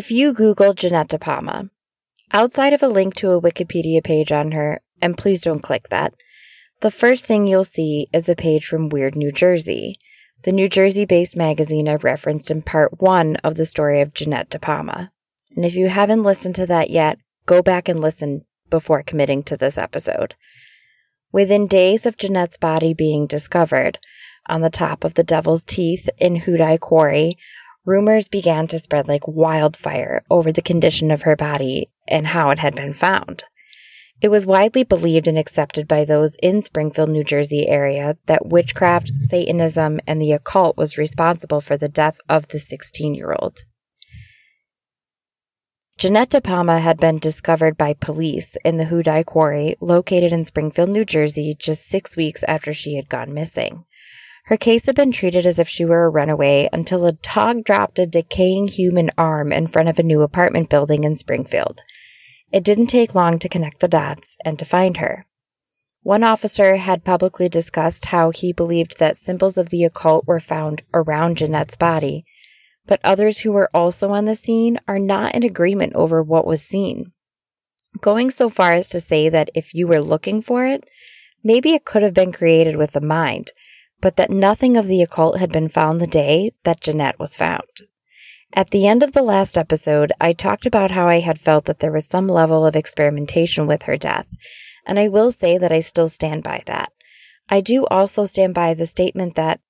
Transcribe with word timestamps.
If 0.00 0.10
you 0.10 0.32
Google 0.32 0.72
Jeanette 0.72 1.08
De 1.08 1.18
Palma, 1.18 1.68
outside 2.32 2.72
of 2.72 2.82
a 2.82 2.88
link 2.88 3.14
to 3.16 3.32
a 3.32 3.40
Wikipedia 3.40 4.02
page 4.02 4.32
on 4.32 4.52
her, 4.52 4.80
and 5.02 5.18
please 5.18 5.42
don't 5.42 5.62
click 5.62 5.90
that, 5.90 6.14
the 6.80 6.90
first 6.90 7.26
thing 7.26 7.46
you'll 7.46 7.64
see 7.64 8.06
is 8.10 8.26
a 8.26 8.34
page 8.34 8.64
from 8.64 8.88
Weird 8.88 9.14
New 9.14 9.30
Jersey, 9.30 9.98
the 10.44 10.52
New 10.52 10.68
Jersey 10.68 11.04
based 11.04 11.36
magazine 11.36 11.86
I 11.86 11.96
referenced 11.96 12.50
in 12.50 12.62
part 12.62 13.02
one 13.02 13.36
of 13.44 13.56
the 13.56 13.66
story 13.66 14.00
of 14.00 14.14
Jeanette 14.14 14.48
De 14.48 14.58
Palma. 14.58 15.12
And 15.54 15.66
if 15.66 15.74
you 15.74 15.90
haven't 15.90 16.22
listened 16.22 16.54
to 16.54 16.64
that 16.64 16.88
yet, 16.88 17.18
go 17.44 17.60
back 17.60 17.86
and 17.86 18.00
listen 18.00 18.40
before 18.70 19.02
committing 19.02 19.42
to 19.42 19.56
this 19.58 19.76
episode. 19.76 20.34
Within 21.30 21.66
days 21.66 22.06
of 22.06 22.16
Jeanette's 22.16 22.56
body 22.56 22.94
being 22.94 23.26
discovered 23.26 23.98
on 24.46 24.62
the 24.62 24.70
top 24.70 25.04
of 25.04 25.12
the 25.12 25.22
Devil's 25.22 25.62
Teeth 25.62 26.08
in 26.16 26.36
Houdaille 26.36 26.80
Quarry, 26.80 27.34
rumors 27.84 28.28
began 28.28 28.66
to 28.68 28.78
spread 28.78 29.08
like 29.08 29.26
wildfire 29.26 30.22
over 30.30 30.52
the 30.52 30.62
condition 30.62 31.10
of 31.10 31.22
her 31.22 31.36
body 31.36 31.88
and 32.08 32.28
how 32.28 32.50
it 32.50 32.58
had 32.58 32.74
been 32.74 32.94
found. 32.94 33.44
It 34.20 34.28
was 34.28 34.46
widely 34.46 34.84
believed 34.84 35.26
and 35.26 35.38
accepted 35.38 35.88
by 35.88 36.04
those 36.04 36.36
in 36.42 36.60
Springfield, 36.60 37.08
New 37.08 37.24
Jersey 37.24 37.66
area 37.68 38.18
that 38.26 38.46
witchcraft, 38.46 39.12
Satanism, 39.16 39.98
and 40.06 40.20
the 40.20 40.32
occult 40.32 40.76
was 40.76 40.98
responsible 40.98 41.62
for 41.62 41.78
the 41.78 41.88
death 41.88 42.18
of 42.28 42.48
the 42.48 42.58
16 42.58 43.14
year 43.14 43.34
old. 43.38 43.64
Jeanette 45.96 46.30
De 46.30 46.40
Palma 46.40 46.80
had 46.80 46.98
been 46.98 47.18
discovered 47.18 47.76
by 47.76 47.92
police 47.94 48.56
in 48.64 48.76
the 48.76 48.86
Houdaille 48.86 49.24
Quarry, 49.24 49.76
located 49.80 50.32
in 50.32 50.44
Springfield, 50.44 50.88
New 50.88 51.04
Jersey, 51.04 51.54
just 51.58 51.84
six 51.84 52.16
weeks 52.16 52.42
after 52.44 52.72
she 52.72 52.96
had 52.96 53.10
gone 53.10 53.34
missing. 53.34 53.84
Her 54.46 54.56
case 54.56 54.86
had 54.86 54.96
been 54.96 55.12
treated 55.12 55.46
as 55.46 55.58
if 55.58 55.68
she 55.68 55.84
were 55.84 56.04
a 56.04 56.10
runaway 56.10 56.68
until 56.72 57.06
a 57.06 57.12
dog 57.12 57.64
dropped 57.64 57.98
a 57.98 58.06
decaying 58.06 58.68
human 58.68 59.10
arm 59.16 59.52
in 59.52 59.66
front 59.66 59.88
of 59.88 59.98
a 59.98 60.02
new 60.02 60.22
apartment 60.22 60.68
building 60.70 61.04
in 61.04 61.14
Springfield. 61.14 61.80
It 62.52 62.64
didn't 62.64 62.88
take 62.88 63.14
long 63.14 63.38
to 63.38 63.48
connect 63.48 63.80
the 63.80 63.88
dots 63.88 64.36
and 64.44 64.58
to 64.58 64.64
find 64.64 64.96
her. 64.96 65.26
One 66.02 66.24
officer 66.24 66.76
had 66.76 67.04
publicly 67.04 67.48
discussed 67.48 68.06
how 68.06 68.30
he 68.30 68.52
believed 68.52 68.98
that 68.98 69.16
symbols 69.16 69.58
of 69.58 69.68
the 69.68 69.84
occult 69.84 70.26
were 70.26 70.40
found 70.40 70.82
around 70.92 71.36
Jeanette's 71.36 71.76
body 71.76 72.24
but 72.90 73.00
others 73.04 73.38
who 73.38 73.52
were 73.52 73.70
also 73.72 74.10
on 74.10 74.24
the 74.24 74.34
scene 74.34 74.76
are 74.88 74.98
not 74.98 75.36
in 75.36 75.44
agreement 75.44 75.94
over 75.94 76.20
what 76.20 76.44
was 76.44 76.60
seen. 76.60 77.12
Going 78.00 78.30
so 78.30 78.48
far 78.48 78.72
as 78.72 78.88
to 78.88 78.98
say 78.98 79.28
that 79.28 79.48
if 79.54 79.74
you 79.74 79.86
were 79.86 80.00
looking 80.00 80.42
for 80.42 80.66
it, 80.66 80.84
maybe 81.44 81.72
it 81.72 81.84
could 81.84 82.02
have 82.02 82.14
been 82.14 82.32
created 82.32 82.74
with 82.74 82.90
the 82.90 83.00
mind, 83.00 83.52
but 84.00 84.16
that 84.16 84.30
nothing 84.30 84.76
of 84.76 84.86
the 84.86 85.02
occult 85.02 85.38
had 85.38 85.52
been 85.52 85.68
found 85.68 86.00
the 86.00 86.06
day 86.06 86.52
that 86.64 86.80
Jeanette 86.80 87.18
was 87.18 87.36
found. 87.36 87.82
At 88.52 88.70
the 88.70 88.86
end 88.86 89.02
of 89.02 89.12
the 89.12 89.22
last 89.22 89.56
episode, 89.56 90.12
I 90.20 90.32
talked 90.32 90.66
about 90.66 90.90
how 90.90 91.06
I 91.06 91.20
had 91.20 91.38
felt 91.38 91.66
that 91.66 91.78
there 91.78 91.92
was 91.92 92.06
some 92.06 92.26
level 92.26 92.66
of 92.66 92.74
experimentation 92.74 93.66
with 93.66 93.84
her 93.84 93.96
death, 93.96 94.26
and 94.86 94.98
I 94.98 95.08
will 95.08 95.30
say 95.30 95.56
that 95.56 95.70
I 95.70 95.80
still 95.80 96.08
stand 96.08 96.42
by 96.42 96.62
that. 96.66 96.92
I 97.48 97.60
do 97.60 97.84
also 97.86 98.24
stand 98.24 98.54
by 98.54 98.74
the 98.74 98.86
statement 98.86 99.34
that 99.36 99.60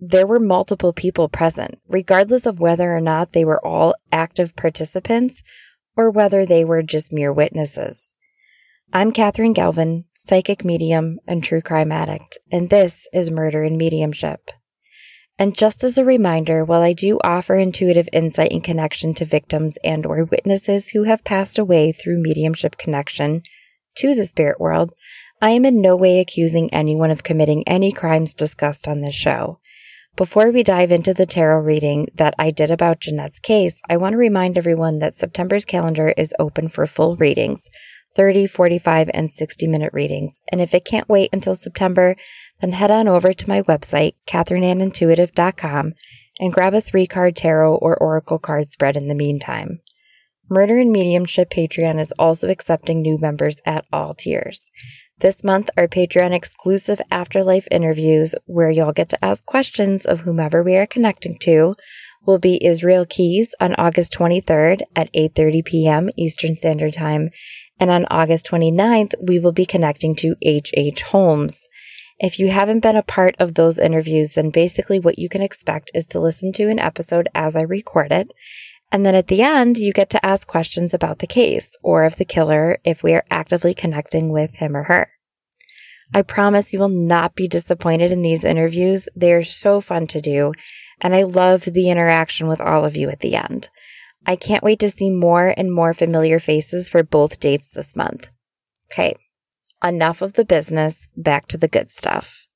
there 0.00 0.26
were 0.26 0.40
multiple 0.40 0.92
people 0.92 1.28
present, 1.28 1.78
regardless 1.86 2.46
of 2.46 2.58
whether 2.58 2.96
or 2.96 3.00
not 3.00 3.32
they 3.32 3.44
were 3.44 3.64
all 3.64 3.94
active 4.10 4.56
participants 4.56 5.42
or 5.96 6.10
whether 6.10 6.46
they 6.46 6.64
were 6.64 6.82
just 6.82 7.12
mere 7.12 7.32
witnesses. 7.32 8.12
I'm 8.92 9.12
Katherine 9.12 9.52
Galvin, 9.52 10.06
psychic 10.14 10.64
medium 10.64 11.20
and 11.24 11.44
true 11.44 11.60
crime 11.60 11.92
addict, 11.92 12.38
and 12.50 12.70
this 12.70 13.06
is 13.12 13.30
Murder 13.30 13.62
in 13.62 13.76
Mediumship. 13.76 14.50
And 15.38 15.56
just 15.56 15.84
as 15.84 15.96
a 15.96 16.04
reminder, 16.04 16.64
while 16.64 16.82
I 16.82 16.92
do 16.92 17.20
offer 17.22 17.54
intuitive 17.54 18.08
insight 18.12 18.50
and 18.50 18.64
connection 18.64 19.14
to 19.14 19.24
victims 19.24 19.78
and 19.84 20.04
or 20.04 20.24
witnesses 20.24 20.88
who 20.88 21.04
have 21.04 21.22
passed 21.22 21.56
away 21.56 21.92
through 21.92 22.20
mediumship 22.20 22.78
connection 22.78 23.42
to 23.98 24.16
the 24.16 24.26
spirit 24.26 24.58
world, 24.58 24.92
I 25.40 25.50
am 25.50 25.64
in 25.64 25.80
no 25.80 25.94
way 25.94 26.18
accusing 26.18 26.68
anyone 26.74 27.12
of 27.12 27.22
committing 27.22 27.62
any 27.68 27.92
crimes 27.92 28.34
discussed 28.34 28.88
on 28.88 29.02
this 29.02 29.14
show. 29.14 29.60
Before 30.16 30.50
we 30.50 30.64
dive 30.64 30.90
into 30.90 31.14
the 31.14 31.26
tarot 31.26 31.60
reading 31.60 32.08
that 32.16 32.34
I 32.40 32.50
did 32.50 32.72
about 32.72 32.98
Jeanette's 32.98 33.38
case, 33.38 33.80
I 33.88 33.96
want 33.98 34.14
to 34.14 34.18
remind 34.18 34.58
everyone 34.58 34.96
that 34.96 35.14
September's 35.14 35.64
calendar 35.64 36.12
is 36.16 36.34
open 36.40 36.66
for 36.66 36.88
full 36.88 37.14
readings 37.14 37.68
30, 38.16 38.46
45, 38.46 39.10
and 39.14 39.30
60 39.30 39.66
minute 39.66 39.92
readings. 39.92 40.40
And 40.50 40.60
if 40.60 40.74
it 40.74 40.84
can't 40.84 41.08
wait 41.08 41.30
until 41.32 41.54
September, 41.54 42.16
then 42.60 42.72
head 42.72 42.90
on 42.90 43.08
over 43.08 43.32
to 43.32 43.48
my 43.48 43.62
website, 43.62 44.14
katherineannintuitive.com, 44.26 45.92
and 46.38 46.52
grab 46.52 46.74
a 46.74 46.80
three 46.80 47.06
card 47.06 47.36
tarot 47.36 47.76
or 47.76 47.96
oracle 47.96 48.38
card 48.38 48.68
spread 48.68 48.96
in 48.96 49.06
the 49.06 49.14
meantime. 49.14 49.80
Murder 50.48 50.78
and 50.78 50.90
Mediumship 50.90 51.50
Patreon 51.50 52.00
is 52.00 52.12
also 52.18 52.48
accepting 52.48 53.00
new 53.00 53.18
members 53.18 53.60
at 53.64 53.84
all 53.92 54.14
tiers. 54.14 54.68
This 55.20 55.44
month 55.44 55.70
our 55.76 55.86
Patreon 55.86 56.32
exclusive 56.32 57.00
afterlife 57.10 57.68
interviews 57.70 58.34
where 58.46 58.70
you'll 58.70 58.92
get 58.92 59.10
to 59.10 59.24
ask 59.24 59.44
questions 59.44 60.04
of 60.04 60.20
whomever 60.20 60.62
we 60.62 60.76
are 60.76 60.86
connecting 60.86 61.36
to 61.42 61.74
will 62.26 62.38
be 62.38 62.64
Israel 62.64 63.04
Keyes 63.08 63.54
on 63.60 63.74
August 63.76 64.12
23rd 64.14 64.82
at 64.96 65.12
8:30 65.12 65.64
p.m. 65.64 66.08
Eastern 66.16 66.56
Standard 66.56 66.94
Time 66.94 67.30
and 67.80 67.90
on 67.90 68.06
August 68.10 68.48
29th 68.50 69.14
we 69.20 69.40
will 69.40 69.52
be 69.52 69.64
connecting 69.64 70.14
to 70.16 70.36
H.H. 70.42 71.02
Holmes. 71.02 71.66
If 72.20 72.38
you 72.38 72.48
haven't 72.50 72.80
been 72.80 72.96
a 72.96 73.02
part 73.02 73.34
of 73.38 73.54
those 73.54 73.78
interviews, 73.78 74.34
then 74.34 74.50
basically 74.50 75.00
what 75.00 75.18
you 75.18 75.30
can 75.30 75.40
expect 75.40 75.90
is 75.94 76.06
to 76.08 76.20
listen 76.20 76.52
to 76.52 76.68
an 76.68 76.78
episode 76.78 77.28
as 77.34 77.56
I 77.56 77.62
record 77.62 78.12
it. 78.12 78.30
And 78.92 79.06
then 79.06 79.14
at 79.14 79.28
the 79.28 79.40
end, 79.40 79.78
you 79.78 79.92
get 79.92 80.10
to 80.10 80.26
ask 80.26 80.46
questions 80.46 80.92
about 80.92 81.20
the 81.20 81.26
case 81.26 81.76
or 81.82 82.04
of 82.04 82.16
the 82.16 82.26
killer 82.26 82.78
if 82.84 83.02
we 83.02 83.14
are 83.14 83.24
actively 83.30 83.72
connecting 83.72 84.30
with 84.30 84.56
him 84.56 84.76
or 84.76 84.82
her. 84.84 85.08
I 86.12 86.22
promise 86.22 86.72
you 86.72 86.80
will 86.80 86.88
not 86.88 87.36
be 87.36 87.48
disappointed 87.48 88.10
in 88.10 88.20
these 88.20 88.44
interviews. 88.44 89.08
They 89.16 89.32
are 89.32 89.44
so 89.44 89.80
fun 89.80 90.06
to 90.08 90.20
do, 90.20 90.52
and 91.00 91.14
I 91.14 91.22
love 91.22 91.62
the 91.62 91.88
interaction 91.88 92.48
with 92.48 92.60
all 92.60 92.84
of 92.84 92.96
you 92.96 93.08
at 93.08 93.20
the 93.20 93.36
end. 93.36 93.70
I 94.26 94.36
can't 94.36 94.62
wait 94.62 94.78
to 94.80 94.90
see 94.90 95.10
more 95.10 95.54
and 95.56 95.72
more 95.72 95.92
familiar 95.92 96.38
faces 96.38 96.88
for 96.88 97.02
both 97.02 97.40
dates 97.40 97.72
this 97.72 97.96
month. 97.96 98.30
Okay, 98.92 99.14
enough 99.84 100.22
of 100.22 100.34
the 100.34 100.44
business, 100.44 101.08
back 101.16 101.46
to 101.48 101.58
the 101.58 101.68
good 101.68 101.88
stuff. 101.88 102.46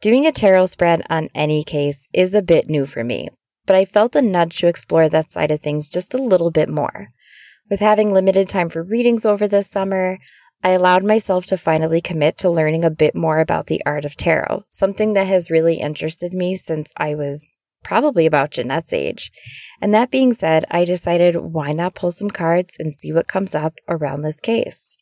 Doing 0.00 0.26
a 0.26 0.32
tarot 0.32 0.66
spread 0.66 1.02
on 1.10 1.28
any 1.34 1.62
case 1.62 2.08
is 2.12 2.34
a 2.34 2.42
bit 2.42 2.70
new 2.70 2.86
for 2.86 3.04
me, 3.04 3.28
but 3.66 3.76
I 3.76 3.84
felt 3.84 4.16
a 4.16 4.22
nudge 4.22 4.58
to 4.58 4.66
explore 4.66 5.08
that 5.08 5.30
side 5.32 5.50
of 5.50 5.60
things 5.60 5.88
just 5.88 6.14
a 6.14 6.22
little 6.22 6.50
bit 6.50 6.68
more. 6.68 7.08
With 7.68 7.80
having 7.80 8.12
limited 8.12 8.48
time 8.48 8.68
for 8.68 8.82
readings 8.82 9.24
over 9.24 9.46
this 9.46 9.70
summer, 9.70 10.18
I 10.62 10.70
allowed 10.70 11.04
myself 11.04 11.46
to 11.46 11.56
finally 11.56 12.00
commit 12.00 12.36
to 12.38 12.50
learning 12.50 12.84
a 12.84 12.90
bit 12.90 13.14
more 13.14 13.40
about 13.40 13.66
the 13.66 13.82
art 13.86 14.04
of 14.04 14.16
tarot, 14.16 14.64
something 14.68 15.14
that 15.14 15.26
has 15.26 15.50
really 15.50 15.76
interested 15.76 16.34
me 16.34 16.54
since 16.56 16.92
I 16.96 17.14
was 17.14 17.50
probably 17.82 18.26
about 18.26 18.50
Jeanette's 18.50 18.92
age. 18.92 19.30
And 19.80 19.92
that 19.94 20.10
being 20.10 20.32
said, 20.32 20.64
I 20.70 20.84
decided 20.84 21.36
why 21.36 21.72
not 21.72 21.94
pull 21.94 22.10
some 22.10 22.30
cards 22.30 22.76
and 22.78 22.94
see 22.94 23.12
what 23.12 23.28
comes 23.28 23.54
up 23.54 23.74
around 23.88 24.22
this 24.22 24.40
case. 24.40 24.96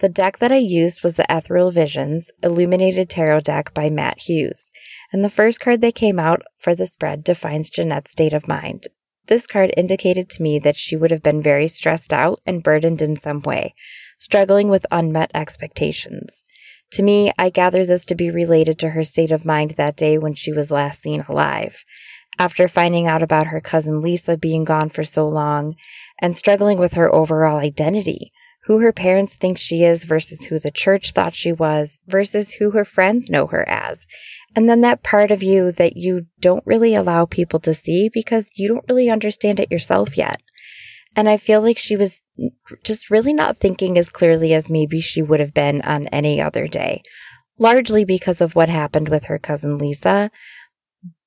The 0.00 0.08
deck 0.08 0.38
that 0.38 0.50
I 0.52 0.56
used 0.56 1.04
was 1.04 1.16
the 1.16 1.26
Ethereal 1.30 1.70
Visions 1.70 2.30
Illuminated 2.42 3.08
Tarot 3.08 3.40
deck 3.40 3.72
by 3.72 3.88
Matt 3.88 4.22
Hughes, 4.22 4.70
and 5.12 5.22
the 5.22 5.30
first 5.30 5.60
card 5.60 5.80
that 5.82 5.94
came 5.94 6.18
out 6.18 6.42
for 6.58 6.74
the 6.74 6.86
spread 6.86 7.22
defines 7.22 7.70
Jeanette's 7.70 8.10
state 8.10 8.32
of 8.32 8.48
mind. 8.48 8.88
This 9.26 9.46
card 9.46 9.72
indicated 9.76 10.28
to 10.30 10.42
me 10.42 10.58
that 10.58 10.76
she 10.76 10.96
would 10.96 11.10
have 11.10 11.22
been 11.22 11.40
very 11.40 11.68
stressed 11.68 12.12
out 12.12 12.40
and 12.44 12.62
burdened 12.62 13.00
in 13.00 13.16
some 13.16 13.40
way, 13.40 13.72
struggling 14.18 14.68
with 14.68 14.84
unmet 14.90 15.30
expectations. 15.32 16.44
To 16.94 17.02
me, 17.02 17.32
I 17.36 17.50
gather 17.50 17.84
this 17.84 18.04
to 18.04 18.14
be 18.14 18.30
related 18.30 18.78
to 18.78 18.90
her 18.90 19.02
state 19.02 19.32
of 19.32 19.44
mind 19.44 19.72
that 19.72 19.96
day 19.96 20.16
when 20.16 20.32
she 20.32 20.52
was 20.52 20.70
last 20.70 21.02
seen 21.02 21.22
alive. 21.22 21.84
After 22.38 22.68
finding 22.68 23.08
out 23.08 23.20
about 23.20 23.48
her 23.48 23.60
cousin 23.60 24.00
Lisa 24.00 24.36
being 24.36 24.62
gone 24.62 24.90
for 24.90 25.02
so 25.02 25.28
long 25.28 25.74
and 26.22 26.36
struggling 26.36 26.78
with 26.78 26.94
her 26.94 27.12
overall 27.12 27.58
identity, 27.58 28.30
who 28.66 28.78
her 28.78 28.92
parents 28.92 29.34
think 29.34 29.58
she 29.58 29.82
is 29.82 30.04
versus 30.04 30.44
who 30.44 30.60
the 30.60 30.70
church 30.70 31.10
thought 31.10 31.34
she 31.34 31.50
was 31.50 31.98
versus 32.06 32.52
who 32.52 32.70
her 32.70 32.84
friends 32.84 33.28
know 33.28 33.48
her 33.48 33.68
as. 33.68 34.06
And 34.54 34.68
then 34.68 34.80
that 34.82 35.02
part 35.02 35.32
of 35.32 35.42
you 35.42 35.72
that 35.72 35.96
you 35.96 36.26
don't 36.38 36.64
really 36.64 36.94
allow 36.94 37.26
people 37.26 37.58
to 37.58 37.74
see 37.74 38.08
because 38.08 38.52
you 38.54 38.68
don't 38.68 38.88
really 38.88 39.10
understand 39.10 39.58
it 39.58 39.72
yourself 39.72 40.16
yet. 40.16 40.40
And 41.16 41.28
I 41.28 41.36
feel 41.36 41.60
like 41.60 41.78
she 41.78 41.96
was 41.96 42.22
just 42.82 43.10
really 43.10 43.32
not 43.32 43.56
thinking 43.56 43.96
as 43.96 44.08
clearly 44.08 44.52
as 44.52 44.68
maybe 44.68 45.00
she 45.00 45.22
would 45.22 45.40
have 45.40 45.54
been 45.54 45.80
on 45.82 46.08
any 46.08 46.40
other 46.40 46.66
day, 46.66 47.02
largely 47.58 48.04
because 48.04 48.40
of 48.40 48.56
what 48.56 48.68
happened 48.68 49.08
with 49.08 49.24
her 49.24 49.38
cousin 49.38 49.78
Lisa. 49.78 50.30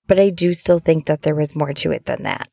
But 0.07 0.19
I 0.19 0.29
do 0.29 0.53
still 0.53 0.79
think 0.79 1.05
that 1.05 1.21
there 1.21 1.35
was 1.35 1.55
more 1.55 1.73
to 1.73 1.91
it 1.91 2.05
than 2.05 2.23
that. 2.23 2.49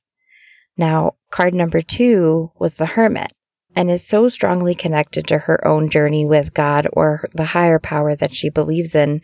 Now, 0.77 1.15
card 1.31 1.55
number 1.55 1.81
two 1.81 2.53
was 2.59 2.77
the 2.77 2.87
Hermit 2.87 3.33
and 3.77 3.91
is 3.91 4.07
so 4.07 4.29
strongly 4.29 4.75
connected 4.75 5.27
to 5.29 5.39
her 5.39 5.67
own 5.67 5.89
journey 5.89 6.25
with 6.27 6.55
God 6.55 6.87
or 6.93 7.25
the 7.33 7.47
higher 7.47 7.79
power 7.79 8.15
that 8.17 8.33
she 8.33 8.49
believes 8.49 8.95
in. 8.95 9.21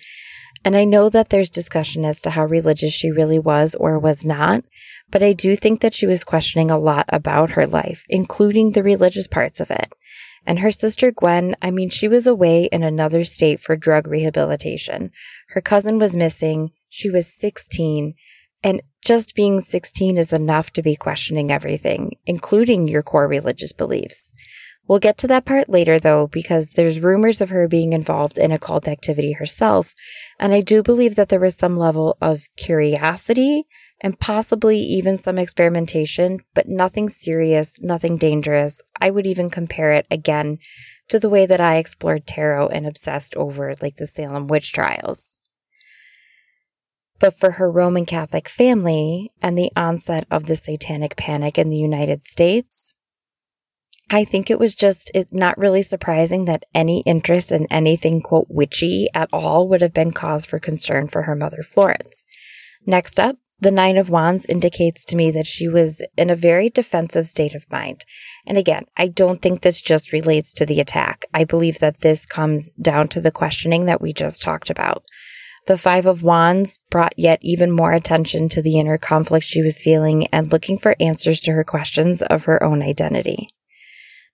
And 0.65 0.77
I 0.77 0.85
know 0.85 1.09
that 1.09 1.31
there's 1.31 1.51
discussion 1.51 2.05
as 2.05 2.21
to 2.21 2.31
how 2.31 2.45
religious 2.45 2.93
she 2.93 3.11
really 3.11 3.39
was 3.39 3.75
or 3.75 3.99
was 3.99 4.25
not, 4.25 4.65
but 5.11 5.23
I 5.23 5.33
do 5.33 5.57
think 5.57 5.81
that 5.81 5.95
she 5.95 6.07
was 6.07 6.23
questioning 6.23 6.71
a 6.71 6.79
lot 6.79 7.07
about 7.09 7.51
her 7.51 7.67
life, 7.67 8.05
including 8.09 8.73
the 8.73 8.83
religious 8.83 9.27
parts 9.27 9.61
of 9.61 9.71
it. 9.71 9.93
And 10.47 10.61
her 10.61 10.71
sister 10.71 11.11
Gwen, 11.13 11.57
I 11.61 11.71
mean, 11.71 11.91
she 11.91 12.09
was 12.09 12.27
away 12.27 12.65
in 12.65 12.83
another 12.83 13.25
state 13.25 13.61
for 13.61 13.77
drug 13.77 14.07
rehabilitation. 14.07 15.11
Her 15.49 15.61
cousin 15.61 15.99
was 15.99 16.17
missing. 16.17 16.71
She 16.89 17.11
was 17.11 17.27
16. 17.27 18.15
And 18.63 18.83
just 19.03 19.35
being 19.35 19.61
16 19.61 20.19
is 20.19 20.33
enough 20.33 20.73
to 20.73 20.83
be 20.83 20.97
questioning 20.97 21.51
everything, 21.51 22.13
including 22.27 22.89
your 22.89 23.03
core 23.03 23.29
religious 23.29 23.73
beliefs. 23.73 24.29
We'll 24.87 24.99
get 24.99 25.19
to 25.19 25.29
that 25.29 25.45
part 25.45 25.69
later 25.69 25.99
though, 25.99 26.27
because 26.27 26.73
there's 26.73 27.01
rumors 27.01 27.41
of 27.41 27.51
her 27.51 27.69
being 27.69 27.93
involved 27.93 28.37
in 28.37 28.51
occult 28.51 28.89
activity 28.89 29.33
herself. 29.33 29.95
And 30.41 30.55
I 30.55 30.63
do 30.63 30.83
believe 30.83 31.17
that 31.17 31.29
there 31.29 31.39
was 31.39 31.55
some 31.55 31.77
level 31.77 32.17
of 32.23 32.49
curiosity 32.57 33.67
and 34.01 34.19
possibly 34.19 34.79
even 34.79 35.19
some 35.19 35.39
experimentation, 35.39 36.39
but 36.55 36.67
nothing 36.67 37.11
serious, 37.11 37.79
nothing 37.83 38.17
dangerous. 38.17 38.81
I 38.99 39.11
would 39.11 39.27
even 39.27 39.51
compare 39.51 39.93
it 39.93 40.07
again 40.11 40.57
to 41.11 41.19
the 41.19 41.29
way 41.29 41.45
that 41.45 41.61
I 41.61 41.77
explored 41.77 42.27
tarot 42.27 42.69
and 42.69 42.87
obsessed 42.87 43.37
over 43.37 43.75
like 43.83 43.97
the 43.97 44.07
Salem 44.07 44.47
witch 44.47 44.73
trials. 44.73 45.37
But 47.19 47.39
for 47.39 47.53
her 47.53 47.71
Roman 47.71 48.07
Catholic 48.07 48.49
family 48.49 49.31
and 49.43 49.59
the 49.59 49.71
onset 49.77 50.25
of 50.31 50.47
the 50.47 50.57
satanic 50.57 51.17
panic 51.17 51.59
in 51.59 51.69
the 51.69 51.77
United 51.77 52.25
States, 52.25 52.95
I 54.13 54.25
think 54.25 54.51
it 54.51 54.59
was 54.59 54.75
just 54.75 55.13
not 55.31 55.57
really 55.57 55.83
surprising 55.83 56.47
that 56.47 56.65
any 56.75 57.03
interest 57.07 57.53
in 57.53 57.67
anything 57.71 58.21
quote 58.21 58.49
witchy 58.51 59.07
at 59.15 59.29
all 59.33 59.69
would 59.69 59.83
have 59.83 59.95
been 59.95 60.11
cause 60.11 60.45
for 60.45 60.59
concern 60.59 61.07
for 61.07 61.23
her 61.23 61.37
mother 61.37 61.63
Florence. 61.63 62.25
Next 62.85 63.21
up, 63.21 63.37
the 63.61 63.71
Nine 63.71 63.97
of 63.97 64.11
Wands 64.11 64.47
indicates 64.47 65.05
to 65.05 65.17
me 65.17 65.31
that 65.31 65.47
she 65.47 65.69
was 65.69 66.03
in 66.17 66.29
a 66.29 66.35
very 66.35 66.71
defensive 66.71 67.29
state 67.29 67.55
of 67.55 67.71
mind. 67.71 68.05
And 68.47 68.59
again, 68.59 68.85
I 68.97 69.07
don't 69.07 69.41
think 69.41 69.61
this 69.61 69.81
just 69.81 70.13
relates 70.13 70.53
to 70.55 70.67
the 70.67 70.81
attack. 70.81 71.27
I 71.33 71.45
believe 71.45 71.79
that 71.79 72.01
this 72.01 72.27
comes 72.27 72.73
down 72.73 73.09
to 73.09 73.21
the 73.21 73.31
questioning 73.31 73.87
that 73.87 74.01
we 74.01 74.13
just 74.13 74.43
talked 74.43 74.71
about. 74.71 75.05
The 75.67 75.77
Five 75.77 76.07
of 76.07 76.23
Wands 76.23 76.81
brought 76.91 77.13
yet 77.17 77.39
even 77.43 77.71
more 77.71 77.93
attention 77.93 78.49
to 78.49 78.63
the 78.63 78.79
inner 78.79 78.99
conflict 78.99 79.45
she 79.45 79.63
was 79.63 79.83
feeling 79.83 80.27
and 80.29 80.51
looking 80.51 80.79
for 80.79 80.97
answers 80.99 81.41
to 81.43 81.53
her 81.53 81.63
questions 81.63 82.23
of 82.23 82.45
her 82.45 82.61
own 82.65 82.83
identity. 82.83 83.47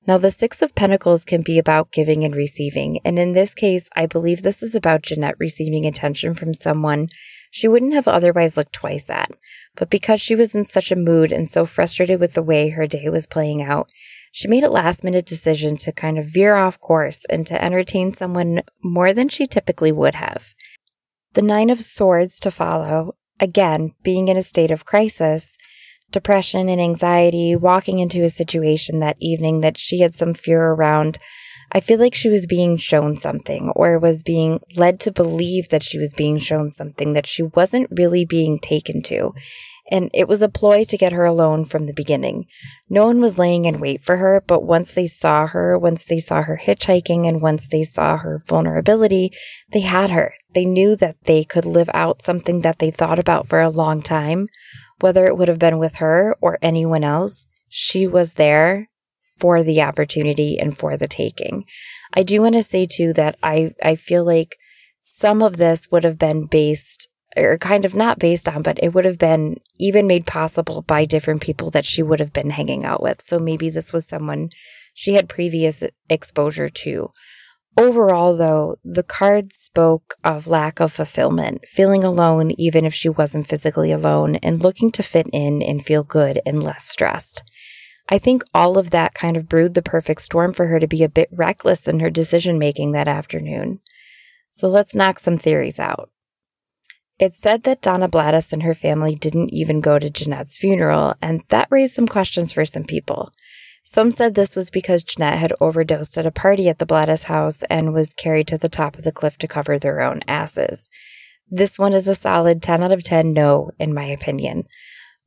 Now, 0.06 0.18
the 0.18 0.30
Six 0.30 0.62
of 0.62 0.74
Pentacles 0.76 1.24
can 1.24 1.42
be 1.42 1.58
about 1.58 1.90
giving 1.90 2.22
and 2.22 2.34
receiving. 2.34 3.00
And 3.04 3.18
in 3.18 3.32
this 3.32 3.52
case, 3.52 3.88
I 3.96 4.06
believe 4.06 4.42
this 4.42 4.62
is 4.62 4.76
about 4.76 5.02
Jeanette 5.02 5.34
receiving 5.40 5.84
attention 5.84 6.34
from 6.34 6.54
someone 6.54 7.08
she 7.50 7.66
wouldn't 7.66 7.94
have 7.94 8.06
otherwise 8.06 8.56
looked 8.56 8.72
twice 8.72 9.10
at. 9.10 9.32
But 9.74 9.90
because 9.90 10.20
she 10.20 10.36
was 10.36 10.54
in 10.54 10.62
such 10.62 10.92
a 10.92 10.96
mood 10.96 11.32
and 11.32 11.48
so 11.48 11.64
frustrated 11.64 12.20
with 12.20 12.34
the 12.34 12.42
way 12.42 12.68
her 12.70 12.86
day 12.86 13.08
was 13.08 13.26
playing 13.26 13.62
out, 13.62 13.90
she 14.30 14.46
made 14.46 14.62
a 14.62 14.70
last 14.70 15.02
minute 15.02 15.26
decision 15.26 15.76
to 15.78 15.92
kind 15.92 16.18
of 16.18 16.26
veer 16.26 16.54
off 16.54 16.78
course 16.78 17.24
and 17.28 17.46
to 17.46 17.64
entertain 17.64 18.12
someone 18.12 18.62
more 18.84 19.12
than 19.12 19.28
she 19.28 19.46
typically 19.46 19.90
would 19.90 20.14
have. 20.14 20.54
The 21.32 21.42
Nine 21.42 21.70
of 21.70 21.80
Swords 21.80 22.38
to 22.40 22.50
follow, 22.50 23.16
again, 23.40 23.92
being 24.02 24.28
in 24.28 24.36
a 24.36 24.42
state 24.42 24.70
of 24.70 24.84
crisis, 24.84 25.56
depression 26.10 26.68
and 26.68 26.80
anxiety, 26.80 27.56
walking 27.56 27.98
into 27.98 28.22
a 28.22 28.28
situation 28.28 28.98
that 29.00 29.16
evening 29.20 29.60
that 29.60 29.78
she 29.78 30.00
had 30.00 30.14
some 30.14 30.34
fear 30.34 30.62
around 30.62 31.18
I 31.72 31.80
feel 31.80 31.98
like 31.98 32.14
she 32.14 32.28
was 32.28 32.46
being 32.46 32.76
shown 32.76 33.16
something 33.16 33.70
or 33.74 33.98
was 33.98 34.22
being 34.22 34.60
led 34.76 35.00
to 35.00 35.12
believe 35.12 35.68
that 35.70 35.82
she 35.82 35.98
was 35.98 36.14
being 36.14 36.38
shown 36.38 36.70
something 36.70 37.12
that 37.12 37.26
she 37.26 37.42
wasn't 37.42 37.88
really 37.90 38.24
being 38.24 38.58
taken 38.58 39.02
to. 39.02 39.34
And 39.88 40.10
it 40.12 40.26
was 40.26 40.42
a 40.42 40.48
ploy 40.48 40.84
to 40.84 40.96
get 40.96 41.12
her 41.12 41.24
alone 41.24 41.64
from 41.64 41.86
the 41.86 41.94
beginning. 41.94 42.46
No 42.88 43.06
one 43.06 43.20
was 43.20 43.38
laying 43.38 43.66
in 43.66 43.78
wait 43.78 44.00
for 44.00 44.16
her, 44.16 44.42
but 44.44 44.64
once 44.64 44.92
they 44.92 45.06
saw 45.06 45.46
her, 45.46 45.78
once 45.78 46.04
they 46.04 46.18
saw 46.18 46.42
her 46.42 46.60
hitchhiking, 46.60 47.28
and 47.28 47.40
once 47.40 47.68
they 47.68 47.84
saw 47.84 48.16
her 48.16 48.38
vulnerability, 48.38 49.30
they 49.72 49.80
had 49.80 50.10
her. 50.10 50.34
They 50.54 50.64
knew 50.64 50.96
that 50.96 51.22
they 51.24 51.44
could 51.44 51.64
live 51.64 51.90
out 51.94 52.20
something 52.20 52.62
that 52.62 52.80
they 52.80 52.90
thought 52.90 53.20
about 53.20 53.46
for 53.46 53.60
a 53.60 53.70
long 53.70 54.02
time, 54.02 54.48
whether 55.00 55.24
it 55.24 55.36
would 55.36 55.48
have 55.48 55.58
been 55.58 55.78
with 55.78 55.96
her 55.96 56.36
or 56.40 56.58
anyone 56.62 57.04
else. 57.04 57.46
She 57.68 58.06
was 58.06 58.34
there 58.34 58.88
for 59.38 59.62
the 59.62 59.82
opportunity 59.82 60.58
and 60.58 60.76
for 60.76 60.96
the 60.96 61.08
taking. 61.08 61.64
I 62.14 62.22
do 62.22 62.40
want 62.40 62.54
to 62.54 62.62
say 62.62 62.86
too 62.86 63.12
that 63.14 63.36
I, 63.42 63.74
I 63.82 63.96
feel 63.96 64.24
like 64.24 64.56
some 64.98 65.42
of 65.42 65.56
this 65.56 65.90
would 65.90 66.04
have 66.04 66.18
been 66.18 66.46
based 66.46 67.08
or 67.36 67.58
kind 67.58 67.84
of 67.84 67.94
not 67.94 68.18
based 68.18 68.48
on, 68.48 68.62
but 68.62 68.78
it 68.82 68.94
would 68.94 69.04
have 69.04 69.18
been 69.18 69.60
even 69.78 70.06
made 70.06 70.26
possible 70.26 70.82
by 70.82 71.04
different 71.04 71.42
people 71.42 71.70
that 71.70 71.84
she 71.84 72.02
would 72.02 72.18
have 72.18 72.32
been 72.32 72.50
hanging 72.50 72.84
out 72.84 73.02
with. 73.02 73.22
So 73.22 73.38
maybe 73.38 73.68
this 73.68 73.92
was 73.92 74.08
someone 74.08 74.48
she 74.94 75.14
had 75.14 75.28
previous 75.28 75.84
exposure 76.08 76.70
to. 76.70 77.10
Overall, 77.78 78.36
though, 78.36 78.76
the 78.84 79.02
card 79.02 79.52
spoke 79.52 80.14
of 80.24 80.46
lack 80.46 80.80
of 80.80 80.92
fulfillment, 80.92 81.66
feeling 81.68 82.02
alone 82.02 82.50
even 82.52 82.86
if 82.86 82.94
she 82.94 83.10
wasn't 83.10 83.46
physically 83.46 83.92
alone, 83.92 84.36
and 84.36 84.62
looking 84.62 84.90
to 84.92 85.02
fit 85.02 85.26
in 85.32 85.62
and 85.62 85.84
feel 85.84 86.02
good 86.02 86.40
and 86.46 86.62
less 86.62 86.84
stressed. 86.84 87.42
I 88.08 88.18
think 88.18 88.44
all 88.54 88.78
of 88.78 88.90
that 88.90 89.14
kind 89.14 89.36
of 89.36 89.48
brewed 89.48 89.74
the 89.74 89.82
perfect 89.82 90.22
storm 90.22 90.54
for 90.54 90.68
her 90.68 90.80
to 90.80 90.86
be 90.86 91.02
a 91.02 91.08
bit 91.08 91.28
reckless 91.30 91.86
in 91.86 92.00
her 92.00 92.08
decision 92.08 92.58
making 92.58 92.92
that 92.92 93.08
afternoon. 93.08 93.80
So 94.48 94.68
let's 94.68 94.94
knock 94.94 95.18
some 95.18 95.36
theories 95.36 95.78
out. 95.78 96.10
It's 97.18 97.38
said 97.38 97.64
that 97.64 97.82
Donna 97.82 98.08
Blattes 98.08 98.52
and 98.52 98.62
her 98.62 98.74
family 98.74 99.14
didn't 99.14 99.52
even 99.52 99.80
go 99.80 99.98
to 99.98 100.10
Jeanette's 100.10 100.56
funeral, 100.56 101.14
and 101.20 101.42
that 101.48 101.68
raised 101.70 101.94
some 101.94 102.06
questions 102.06 102.52
for 102.52 102.64
some 102.64 102.84
people. 102.84 103.32
Some 103.88 104.10
said 104.10 104.34
this 104.34 104.56
was 104.56 104.68
because 104.68 105.04
Jeanette 105.04 105.38
had 105.38 105.52
overdosed 105.60 106.18
at 106.18 106.26
a 106.26 106.32
party 106.32 106.68
at 106.68 106.80
the 106.80 106.86
Blattes 106.86 107.24
house 107.24 107.62
and 107.70 107.94
was 107.94 108.12
carried 108.12 108.48
to 108.48 108.58
the 108.58 108.68
top 108.68 108.98
of 108.98 109.04
the 109.04 109.12
cliff 109.12 109.38
to 109.38 109.46
cover 109.46 109.78
their 109.78 110.00
own 110.00 110.22
asses. 110.26 110.90
This 111.48 111.78
one 111.78 111.92
is 111.92 112.08
a 112.08 112.16
solid 112.16 112.60
10 112.60 112.82
out 112.82 112.90
of 112.90 113.04
10 113.04 113.32
no, 113.32 113.70
in 113.78 113.94
my 113.94 114.06
opinion. 114.06 114.64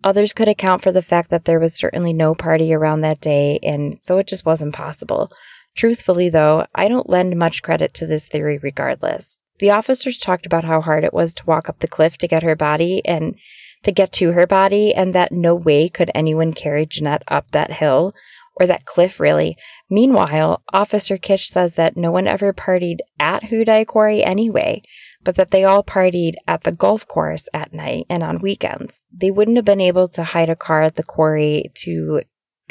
Others 0.03 0.33
could 0.33 0.49
account 0.49 0.81
for 0.81 0.91
the 0.91 1.01
fact 1.01 1.29
that 1.29 1.45
there 1.45 1.59
was 1.59 1.73
certainly 1.73 2.11
no 2.11 2.35
party 2.35 2.73
around 2.73 2.99
that 2.99 3.21
day, 3.21 3.59
and 3.63 3.97
so 4.01 4.17
it 4.17 4.27
just 4.27 4.45
wasn't 4.45 4.75
possible. 4.75 5.31
Truthfully, 5.73 6.29
though, 6.29 6.67
I 6.75 6.89
don't 6.89 7.09
lend 7.09 7.37
much 7.37 7.63
credit 7.63 7.93
to 7.95 8.05
this 8.05 8.27
theory 8.27 8.57
regardless. 8.57 9.37
The 9.59 9.71
officers 9.71 10.19
talked 10.19 10.45
about 10.45 10.65
how 10.65 10.81
hard 10.81 11.05
it 11.05 11.13
was 11.13 11.33
to 11.35 11.45
walk 11.45 11.69
up 11.69 11.79
the 11.79 11.87
cliff 11.87 12.17
to 12.17 12.27
get 12.27 12.43
her 12.43 12.57
body 12.57 13.01
and 13.05 13.37
to 13.83 13.93
get 13.93 14.11
to 14.13 14.33
her 14.33 14.45
body, 14.45 14.93
and 14.93 15.15
that 15.15 15.31
no 15.31 15.55
way 15.55 15.87
could 15.87 16.11
anyone 16.13 16.51
carry 16.51 16.85
Jeanette 16.85 17.23
up 17.29 17.51
that 17.51 17.71
hill 17.71 18.13
or 18.59 18.67
that 18.67 18.85
cliff, 18.85 19.19
really. 19.19 19.55
Meanwhile, 19.89 20.63
Officer 20.73 21.17
Kish 21.17 21.47
says 21.47 21.75
that 21.75 21.95
no 21.97 22.11
one 22.11 22.27
ever 22.27 22.53
partied 22.53 22.99
at 23.19 23.43
Houdaille 23.43 23.87
Quarry 23.87 24.23
anyway 24.23 24.81
but 25.23 25.35
that 25.35 25.51
they 25.51 25.63
all 25.63 25.83
partied 25.83 26.35
at 26.47 26.63
the 26.63 26.71
golf 26.71 27.07
course 27.07 27.47
at 27.53 27.73
night 27.73 28.05
and 28.09 28.23
on 28.23 28.39
weekends. 28.39 29.01
They 29.11 29.31
wouldn't 29.31 29.57
have 29.57 29.65
been 29.65 29.81
able 29.81 30.07
to 30.07 30.23
hide 30.23 30.49
a 30.49 30.55
car 30.55 30.81
at 30.83 30.95
the 30.95 31.03
quarry 31.03 31.71
to 31.83 32.21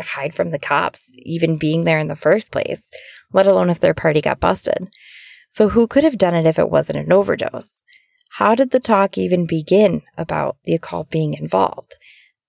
hide 0.00 0.34
from 0.34 0.50
the 0.50 0.58
cops, 0.58 1.10
even 1.14 1.58
being 1.58 1.84
there 1.84 1.98
in 1.98 2.08
the 2.08 2.16
first 2.16 2.52
place, 2.52 2.88
let 3.32 3.46
alone 3.46 3.70
if 3.70 3.80
their 3.80 3.94
party 3.94 4.20
got 4.20 4.40
busted. 4.40 4.88
So, 5.50 5.70
who 5.70 5.86
could 5.86 6.04
have 6.04 6.18
done 6.18 6.34
it 6.34 6.46
if 6.46 6.58
it 6.58 6.70
wasn't 6.70 6.98
an 6.98 7.12
overdose? 7.12 7.82
How 8.32 8.54
did 8.54 8.70
the 8.70 8.80
talk 8.80 9.18
even 9.18 9.46
begin 9.46 10.02
about 10.16 10.56
the 10.64 10.74
occult 10.74 11.10
being 11.10 11.34
involved? 11.34 11.96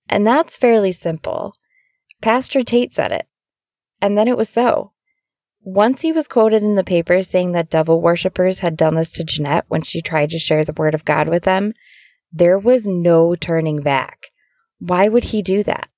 And 0.08 0.26
that's 0.26 0.58
fairly 0.58 0.92
simple. 0.92 1.54
Pastor 2.22 2.62
Tate 2.62 2.94
said 2.94 3.12
it. 3.12 3.28
And 4.02 4.18
then 4.18 4.28
it 4.28 4.38
was 4.38 4.50
so. 4.50 4.94
Once 5.62 6.02
he 6.02 6.12
was 6.12 6.28
quoted 6.28 6.64
in 6.64 6.76
the 6.76 6.84
paper 6.84 7.22
saying 7.22 7.52
that 7.52 7.70
devil 7.70 8.02
worshippers 8.02 8.60
had 8.60 8.78
done 8.78 8.96
this 8.96 9.12
to 9.12 9.24
Jeanette 9.24 9.66
when 9.68 9.82
she 9.82 10.02
tried 10.02 10.30
to 10.32 10.40
share 10.40 10.64
the 10.64 10.74
word 10.74 10.96
of 10.96 11.06
God 11.06 11.28
with 11.28 11.44
them, 11.44 11.74
there 12.32 12.58
was 12.58 12.88
no 12.88 13.36
turning 13.36 13.82
back. 13.82 14.28
Why 14.80 15.10
would 15.10 15.26
he 15.26 15.42
do 15.42 15.64
that? 15.64 15.90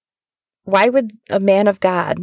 Why 0.64 0.90
would 0.90 1.12
a 1.30 1.40
man 1.40 1.68
of 1.68 1.80
God 1.80 2.18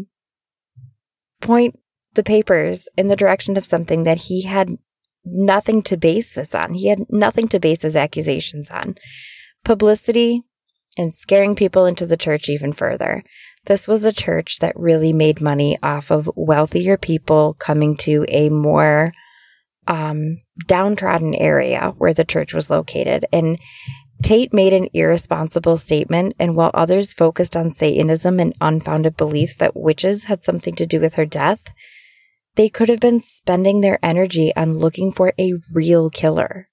point 1.40 1.78
the 2.14 2.24
papers 2.24 2.88
in 2.96 3.06
the 3.06 3.16
direction 3.16 3.56
of 3.56 3.64
something 3.64 4.02
that 4.02 4.22
he 4.22 4.42
had 4.42 4.76
nothing 5.24 5.82
to 5.82 5.96
base 5.96 6.32
this 6.32 6.54
on? 6.54 6.74
He 6.74 6.88
had 6.88 7.00
nothing 7.08 7.46
to 7.48 7.60
base 7.60 7.82
his 7.82 7.96
accusations 7.96 8.70
on. 8.70 8.96
Publicity 9.64 10.42
and 10.96 11.14
scaring 11.14 11.54
people 11.54 11.86
into 11.86 12.06
the 12.06 12.16
church 12.16 12.48
even 12.48 12.72
further. 12.72 13.22
This 13.68 13.86
was 13.86 14.06
a 14.06 14.14
church 14.14 14.60
that 14.60 14.72
really 14.80 15.12
made 15.12 15.42
money 15.42 15.76
off 15.82 16.10
of 16.10 16.30
wealthier 16.34 16.96
people 16.96 17.52
coming 17.52 17.96
to 17.98 18.24
a 18.26 18.48
more 18.48 19.12
um, 19.86 20.38
downtrodden 20.66 21.34
area 21.34 21.92
where 21.98 22.14
the 22.14 22.24
church 22.24 22.54
was 22.54 22.70
located. 22.70 23.26
And 23.30 23.58
Tate 24.22 24.54
made 24.54 24.72
an 24.72 24.88
irresponsible 24.94 25.76
statement, 25.76 26.34
and 26.38 26.56
while 26.56 26.70
others 26.72 27.12
focused 27.12 27.58
on 27.58 27.74
Satanism 27.74 28.40
and 28.40 28.54
unfounded 28.58 29.18
beliefs 29.18 29.56
that 29.56 29.76
witches 29.76 30.24
had 30.24 30.42
something 30.42 30.74
to 30.74 30.86
do 30.86 30.98
with 30.98 31.14
her 31.14 31.26
death, 31.26 31.68
they 32.56 32.70
could 32.70 32.88
have 32.88 33.00
been 33.00 33.20
spending 33.20 33.82
their 33.82 33.98
energy 34.02 34.50
on 34.56 34.72
looking 34.72 35.12
for 35.12 35.34
a 35.38 35.52
real 35.70 36.08
killer. 36.08 36.67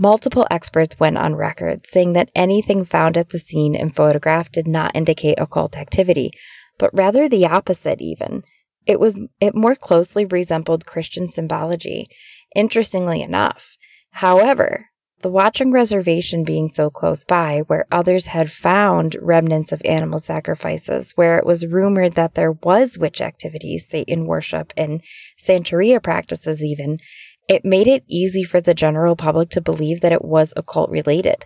Multiple 0.00 0.46
experts 0.48 1.00
went 1.00 1.18
on 1.18 1.34
record 1.34 1.84
saying 1.84 2.12
that 2.12 2.30
anything 2.36 2.84
found 2.84 3.18
at 3.18 3.30
the 3.30 3.38
scene 3.38 3.74
and 3.74 3.94
photographed 3.94 4.52
did 4.52 4.68
not 4.68 4.94
indicate 4.94 5.40
occult 5.40 5.76
activity, 5.76 6.30
but 6.78 6.94
rather 6.94 7.28
the 7.28 7.44
opposite 7.44 8.00
even. 8.00 8.44
It 8.86 9.00
was 9.00 9.20
it 9.40 9.56
more 9.56 9.74
closely 9.74 10.24
resembled 10.24 10.86
Christian 10.86 11.28
symbology, 11.28 12.06
interestingly 12.54 13.22
enough. 13.22 13.76
However, 14.12 14.86
the 15.20 15.30
Watchung 15.30 15.72
Reservation 15.72 16.44
being 16.44 16.68
so 16.68 16.90
close 16.90 17.24
by, 17.24 17.62
where 17.66 17.86
others 17.90 18.28
had 18.28 18.52
found 18.52 19.16
remnants 19.20 19.72
of 19.72 19.82
animal 19.84 20.20
sacrifices, 20.20 21.10
where 21.16 21.38
it 21.38 21.44
was 21.44 21.66
rumored 21.66 22.12
that 22.12 22.34
there 22.34 22.52
was 22.52 22.96
witch 22.96 23.20
activities, 23.20 23.88
Satan 23.88 24.26
worship, 24.26 24.72
and 24.76 25.02
Santeria 25.36 26.00
practices 26.00 26.62
even, 26.62 26.98
it 27.48 27.64
made 27.64 27.86
it 27.86 28.04
easy 28.06 28.44
for 28.44 28.60
the 28.60 28.74
general 28.74 29.16
public 29.16 29.48
to 29.50 29.60
believe 29.60 30.00
that 30.00 30.12
it 30.12 30.24
was 30.24 30.52
occult 30.56 30.90
related. 30.90 31.44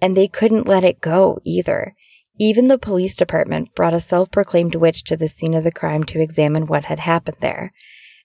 And 0.00 0.16
they 0.16 0.28
couldn't 0.28 0.68
let 0.68 0.84
it 0.84 1.00
go 1.00 1.38
either. 1.44 1.94
Even 2.38 2.68
the 2.68 2.78
police 2.78 3.16
department 3.16 3.74
brought 3.74 3.94
a 3.94 4.00
self 4.00 4.30
proclaimed 4.30 4.74
witch 4.74 5.04
to 5.04 5.16
the 5.16 5.28
scene 5.28 5.54
of 5.54 5.64
the 5.64 5.72
crime 5.72 6.04
to 6.04 6.20
examine 6.20 6.66
what 6.66 6.84
had 6.84 7.00
happened 7.00 7.38
there. 7.40 7.72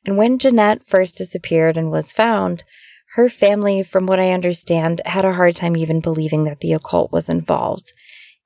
And 0.06 0.18
when 0.18 0.39
Jeanette 0.39 0.86
first 0.86 1.18
disappeared 1.18 1.77
and 1.77 1.91
was 1.91 2.12
found, 2.12 2.63
her 3.15 3.30
family, 3.30 3.84
from 3.84 4.06
what 4.06 4.20
I 4.20 4.32
understand, 4.32 5.01
had 5.06 5.25
a 5.25 5.34
hard 5.34 5.56
time 5.56 5.75
even 5.75 6.00
believing 6.00 6.46
that 6.46 6.62
the 6.62 6.74
occult 6.74 7.12
was 7.12 7.27
involved. 7.27 7.94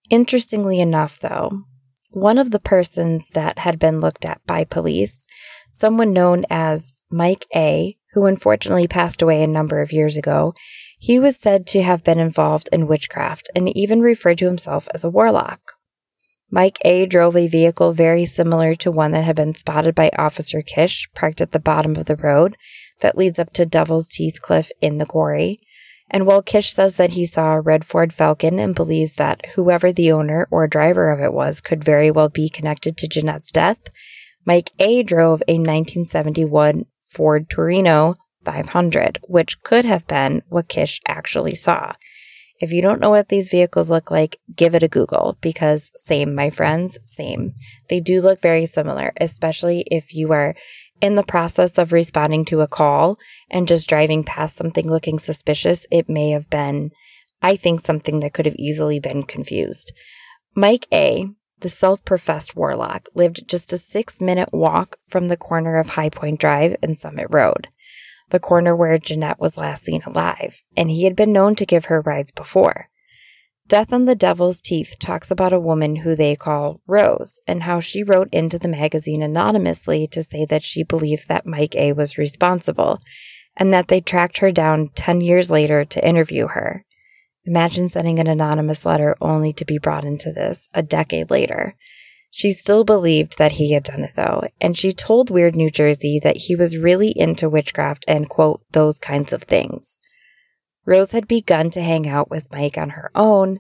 Interestingly 0.10 0.80
enough, 0.80 1.20
though, 1.20 1.64
one 2.12 2.38
of 2.38 2.52
the 2.52 2.60
persons 2.60 3.30
that 3.30 3.60
had 3.60 3.78
been 3.78 4.00
looked 4.00 4.26
at 4.26 4.42
by 4.46 4.64
police, 4.64 5.28
someone 5.72 6.14
known 6.14 6.46
as 6.50 6.94
Mike 7.12 7.46
A., 7.56 7.98
who 8.16 8.26
unfortunately 8.26 8.88
passed 8.88 9.22
away 9.22 9.44
a 9.44 9.48
number 9.48 9.82
of 9.82 9.92
years 9.92 10.18
ago, 10.18 10.54
he 10.98 11.20
was 11.20 11.38
said 11.38 11.68
to 11.68 11.84
have 11.84 12.04
been 12.04 12.18
involved 12.18 12.70
in 12.72 12.88
witchcraft 12.88 13.50
and 13.54 13.76
even 13.78 14.02
referred 14.02 14.38
to 14.40 14.46
himself 14.46 14.88
as 14.94 15.04
a 15.04 15.10
warlock. 15.10 15.74
Mike 16.50 16.78
A 16.86 17.06
drove 17.06 17.36
a 17.36 17.48
vehicle 17.48 17.92
very 17.92 18.26
similar 18.26 18.74
to 18.76 18.90
one 18.90 19.12
that 19.12 19.26
had 19.26 19.36
been 19.36 19.54
spotted 19.54 19.94
by 19.94 20.10
Officer 20.18 20.62
Kish 20.62 21.10
parked 21.14 21.42
at 21.42 21.52
the 21.52 21.60
bottom 21.60 21.98
of 21.98 22.06
the 22.06 22.16
road 22.16 22.56
that 23.02 23.18
leads 23.18 23.38
up 23.38 23.52
to 23.54 23.66
Devil's 23.66 24.08
Teeth 24.08 24.42
Cliff 24.42 24.72
in 24.80 24.98
the 24.98 25.06
quarry. 25.06 25.60
And 26.10 26.26
while 26.26 26.42
Kish 26.42 26.72
says 26.72 26.96
that 26.96 27.12
he 27.12 27.26
saw 27.26 27.54
a 27.54 27.62
red 27.62 27.84
Ford 27.84 28.14
Falcon 28.14 28.60
and 28.60 28.74
believes 28.74 29.16
that 29.16 29.46
whoever 29.56 29.92
the 29.92 30.12
owner 30.12 30.48
or 30.50 30.68
driver 30.68 31.12
of 31.12 31.20
it 31.20 31.34
was 31.34 31.60
could 31.60 31.84
very 31.84 32.10
well 32.10 32.30
be 32.30 32.48
connected 32.48 32.96
to 32.98 33.08
Jeanette's 33.08 33.52
death, 33.52 33.80
Mike 34.46 34.72
A 34.80 35.04
drove 35.04 35.42
a 35.48 35.58
1971 35.58 36.86
Ford 37.16 37.50
Torino 37.50 38.16
500, 38.44 39.20
which 39.24 39.64
could 39.64 39.86
have 39.86 40.06
been 40.06 40.44
what 40.50 40.70
Kish 40.70 41.02
actually 41.08 41.56
saw. 41.56 41.94
If 42.62 42.72
you 42.72 42.82
don't 42.82 43.02
know 43.02 43.10
what 43.10 43.28
these 43.28 43.50
vehicles 43.50 43.90
look 43.90 44.12
like, 44.12 44.38
give 44.56 44.76
it 44.76 44.84
a 44.84 44.88
Google 44.88 45.38
because 45.42 45.92
same, 45.96 46.34
my 46.36 46.50
friends, 46.50 46.98
same. 47.04 47.54
They 47.90 48.00
do 48.00 48.22
look 48.22 48.42
very 48.42 48.66
similar, 48.66 49.12
especially 49.20 49.86
if 49.92 50.14
you 50.14 50.32
are 50.32 50.56
in 51.02 51.16
the 51.16 51.24
process 51.24 51.78
of 51.78 51.92
responding 51.92 52.46
to 52.46 52.62
a 52.62 52.68
call 52.68 53.18
and 53.50 53.68
just 53.68 53.90
driving 53.90 54.24
past 54.24 54.56
something 54.56 54.88
looking 54.88 55.20
suspicious. 55.20 55.86
It 55.92 56.08
may 56.08 56.30
have 56.30 56.50
been, 56.50 56.92
I 57.42 57.58
think, 57.58 57.82
something 57.82 58.20
that 58.22 58.34
could 58.34 58.46
have 58.46 58.56
easily 58.56 59.00
been 59.00 59.24
confused. 59.24 59.92
Mike 60.56 60.88
A., 60.94 61.28
the 61.60 61.70
self 61.70 62.04
professed 62.06 62.56
warlock, 62.56 63.08
lived 63.16 63.48
just 63.48 63.74
a 63.74 63.78
six 63.78 64.22
minute 64.22 64.50
walk 64.52 64.98
from 65.08 65.28
the 65.28 65.38
corner 65.38 65.78
of 65.78 65.90
High 65.90 66.10
Point 66.10 66.40
Drive 66.40 66.76
and 66.82 66.98
Summit 66.98 67.28
Road 67.30 67.68
the 68.30 68.40
corner 68.40 68.76
where 68.76 68.98
Jeanette 68.98 69.40
was 69.40 69.58
last 69.58 69.84
seen 69.84 70.02
alive, 70.04 70.62
and 70.76 70.90
he 70.90 71.04
had 71.04 71.16
been 71.16 71.32
known 71.32 71.56
to 71.56 71.66
give 71.66 71.86
her 71.86 72.02
rides 72.02 72.32
before. 72.32 72.90
Death 73.68 73.92
on 73.92 74.06
the 74.06 74.16
Devil's 74.16 74.62
Teeth 74.62 74.96
talks 75.00 75.32
about 75.32 75.54
a 75.54 75.60
woman 75.60 75.98
who 75.98 76.16
they 76.16 76.36
call 76.36 76.82
Rose 76.86 77.40
and 77.48 77.64
how 77.64 77.80
she 77.80 78.04
wrote 78.04 78.30
into 78.32 78.60
the 78.60 78.68
magazine 78.68 79.24
anonymously 79.24 80.08
to 80.08 80.22
say 80.22 80.46
that 80.46 80.62
she 80.62 80.84
believed 80.84 81.28
that 81.28 81.48
Mike 81.48 81.76
A 81.76 81.94
was 81.94 82.18
responsible 82.18 83.00
and 83.58 83.74
that 83.74 83.88
they 83.88 84.02
tracked 84.02 84.40
her 84.40 84.52
down 84.52 84.90
10 84.90 85.22
years 85.22 85.50
later 85.50 85.84
to 85.84 86.08
interview 86.08 86.48
her. 86.48 86.86
Imagine 87.46 87.88
sending 87.88 88.20
an 88.20 88.28
anonymous 88.28 88.86
letter 88.86 89.16
only 89.22 89.54
to 89.54 89.66
be 89.66 89.78
brought 89.78 90.04
into 90.04 90.32
this 90.32 90.68
a 90.74 90.82
decade 90.82 91.30
later. 91.30 91.76
She 92.32 92.52
still 92.52 92.84
believed 92.84 93.38
that 93.38 93.54
he 93.54 93.74
had 93.74 93.84
done 93.84 94.04
it 94.04 94.16
though, 94.16 94.44
and 94.60 94.76
she 94.76 94.92
told 94.92 95.30
Weird 95.30 95.56
New 95.56 95.70
Jersey 95.70 96.20
that 96.24 96.38
he 96.38 96.56
was 96.56 96.78
really 96.78 97.14
into 97.16 97.50
witchcraft 97.50 98.04
and 98.08 98.28
quote, 98.28 98.62
those 98.72 99.00
kinds 99.00 99.32
of 99.32 99.44
things. 99.44 100.00
Rose 100.86 101.14
had 101.14 101.28
begun 101.28 101.70
to 101.72 101.82
hang 101.82 102.08
out 102.08 102.30
with 102.30 102.52
Mike 102.52 102.78
on 102.78 102.92
her 102.92 103.10
own, 103.16 103.60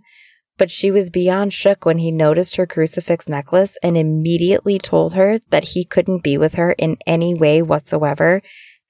but 0.58 0.72
she 0.72 0.92
was 0.92 1.10
beyond 1.10 1.54
shook 1.54 1.86
when 1.86 2.00
he 2.00 2.12
noticed 2.12 2.56
her 2.56 2.66
crucifix 2.66 3.28
necklace 3.28 3.78
and 3.84 3.98
immediately 3.98 4.78
told 4.78 5.14
her 5.14 5.38
that 5.50 5.70
he 5.70 5.84
couldn't 5.84 6.24
be 6.24 6.38
with 6.38 6.56
her 6.56 6.74
in 6.74 6.98
any 7.06 7.34
way 7.34 7.62
whatsoever 7.62 8.42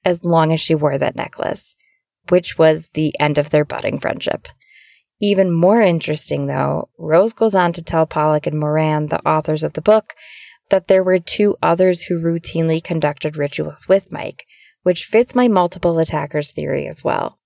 as 0.03 0.23
long 0.23 0.51
as 0.51 0.59
she 0.59 0.75
wore 0.75 0.97
that 0.97 1.15
necklace, 1.15 1.75
which 2.29 2.57
was 2.57 2.89
the 2.93 3.13
end 3.19 3.37
of 3.37 3.49
their 3.49 3.65
budding 3.65 3.99
friendship. 3.99 4.47
Even 5.21 5.51
more 5.51 5.81
interesting, 5.81 6.47
though, 6.47 6.89
Rose 6.97 7.33
goes 7.33 7.55
on 7.55 7.71
to 7.73 7.83
tell 7.83 8.05
Pollock 8.05 8.47
and 8.47 8.59
Moran, 8.59 9.07
the 9.07 9.25
authors 9.27 9.63
of 9.63 9.73
the 9.73 9.81
book, 9.81 10.13
that 10.69 10.87
there 10.87 11.03
were 11.03 11.19
two 11.19 11.55
others 11.61 12.03
who 12.03 12.19
routinely 12.19 12.83
conducted 12.83 13.37
rituals 13.37 13.87
with 13.87 14.11
Mike, 14.11 14.45
which 14.83 15.05
fits 15.05 15.35
my 15.35 15.47
multiple 15.47 15.99
attackers 15.99 16.51
theory 16.51 16.87
as 16.87 17.03
well. 17.03 17.39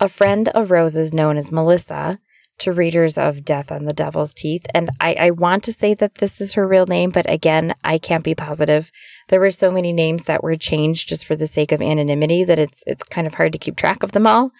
A 0.00 0.08
friend 0.08 0.48
of 0.48 0.70
Rose's 0.70 1.12
known 1.12 1.36
as 1.36 1.52
Melissa, 1.52 2.18
to 2.58 2.72
readers 2.72 3.18
of 3.18 3.44
Death 3.44 3.70
on 3.70 3.84
the 3.84 3.92
Devil's 3.92 4.32
Teeth, 4.32 4.66
and 4.74 4.90
I, 5.00 5.14
I 5.14 5.30
want 5.30 5.62
to 5.64 5.72
say 5.72 5.94
that 5.94 6.16
this 6.16 6.40
is 6.40 6.54
her 6.54 6.66
real 6.66 6.86
name, 6.86 7.10
but 7.10 7.28
again, 7.30 7.74
I 7.84 7.98
can't 7.98 8.24
be 8.24 8.34
positive. 8.34 8.90
There 9.28 9.40
were 9.40 9.50
so 9.50 9.70
many 9.70 9.92
names 9.92 10.24
that 10.24 10.42
were 10.42 10.54
changed 10.54 11.08
just 11.08 11.26
for 11.26 11.36
the 11.36 11.46
sake 11.46 11.72
of 11.72 11.82
anonymity 11.82 12.44
that 12.44 12.58
it's 12.58 12.82
it's 12.86 13.02
kind 13.02 13.26
of 13.26 13.34
hard 13.34 13.52
to 13.52 13.58
keep 13.58 13.76
track 13.76 14.02
of 14.02 14.12
them 14.12 14.26
all. 14.26 14.52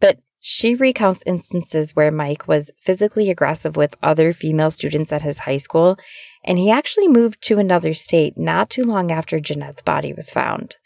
But 0.00 0.18
she 0.44 0.74
recounts 0.74 1.22
instances 1.24 1.94
where 1.94 2.10
Mike 2.10 2.48
was 2.48 2.72
physically 2.76 3.30
aggressive 3.30 3.76
with 3.76 3.94
other 4.02 4.32
female 4.32 4.72
students 4.72 5.12
at 5.12 5.22
his 5.22 5.38
high 5.38 5.56
school, 5.56 5.96
and 6.44 6.58
he 6.58 6.68
actually 6.68 7.06
moved 7.06 7.40
to 7.42 7.60
another 7.60 7.94
state 7.94 8.36
not 8.36 8.68
too 8.68 8.82
long 8.82 9.12
after 9.12 9.38
Jeanette's 9.38 9.82
body 9.82 10.12
was 10.12 10.32
found. 10.32 10.78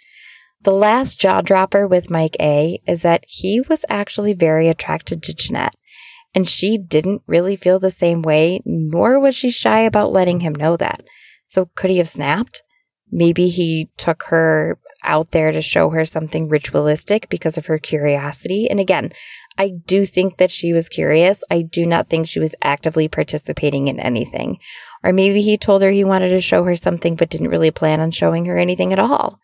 The 0.60 0.72
last 0.72 1.18
jaw 1.18 1.40
dropper 1.40 1.86
with 1.86 2.10
Mike 2.10 2.36
A 2.38 2.82
is 2.86 3.00
that 3.00 3.24
he 3.26 3.62
was 3.62 3.86
actually 3.88 4.34
very 4.34 4.68
attracted 4.68 5.22
to 5.22 5.34
Jeanette, 5.34 5.74
and 6.34 6.46
she 6.46 6.76
didn't 6.76 7.22
really 7.26 7.56
feel 7.56 7.78
the 7.78 7.90
same 7.90 8.20
way, 8.20 8.60
nor 8.66 9.18
was 9.18 9.34
she 9.34 9.50
shy 9.50 9.80
about 9.80 10.12
letting 10.12 10.40
him 10.40 10.54
know 10.54 10.76
that. 10.76 11.02
So 11.46 11.70
could 11.74 11.88
he 11.88 11.96
have 11.96 12.10
snapped? 12.10 12.62
Maybe 13.10 13.48
he 13.48 13.90
took 13.96 14.24
her 14.24 14.78
out 15.02 15.30
there 15.30 15.52
to 15.52 15.62
show 15.62 15.90
her 15.90 16.04
something 16.04 16.48
ritualistic 16.48 17.28
because 17.28 17.56
of 17.56 17.66
her 17.66 17.78
curiosity. 17.78 18.68
And 18.68 18.80
again, 18.80 19.12
I 19.58 19.70
do 19.86 20.04
think 20.04 20.36
that 20.36 20.50
she 20.50 20.72
was 20.72 20.88
curious. 20.88 21.42
I 21.50 21.62
do 21.62 21.86
not 21.86 22.08
think 22.08 22.26
she 22.26 22.40
was 22.40 22.54
actively 22.62 23.08
participating 23.08 23.88
in 23.88 24.00
anything. 24.00 24.58
Or 25.04 25.12
maybe 25.12 25.40
he 25.40 25.56
told 25.56 25.82
her 25.82 25.90
he 25.90 26.04
wanted 26.04 26.30
to 26.30 26.40
show 26.40 26.64
her 26.64 26.74
something 26.74 27.14
but 27.14 27.30
didn't 27.30 27.48
really 27.50 27.70
plan 27.70 28.00
on 28.00 28.10
showing 28.10 28.46
her 28.46 28.58
anything 28.58 28.92
at 28.92 28.98
all. 28.98 29.40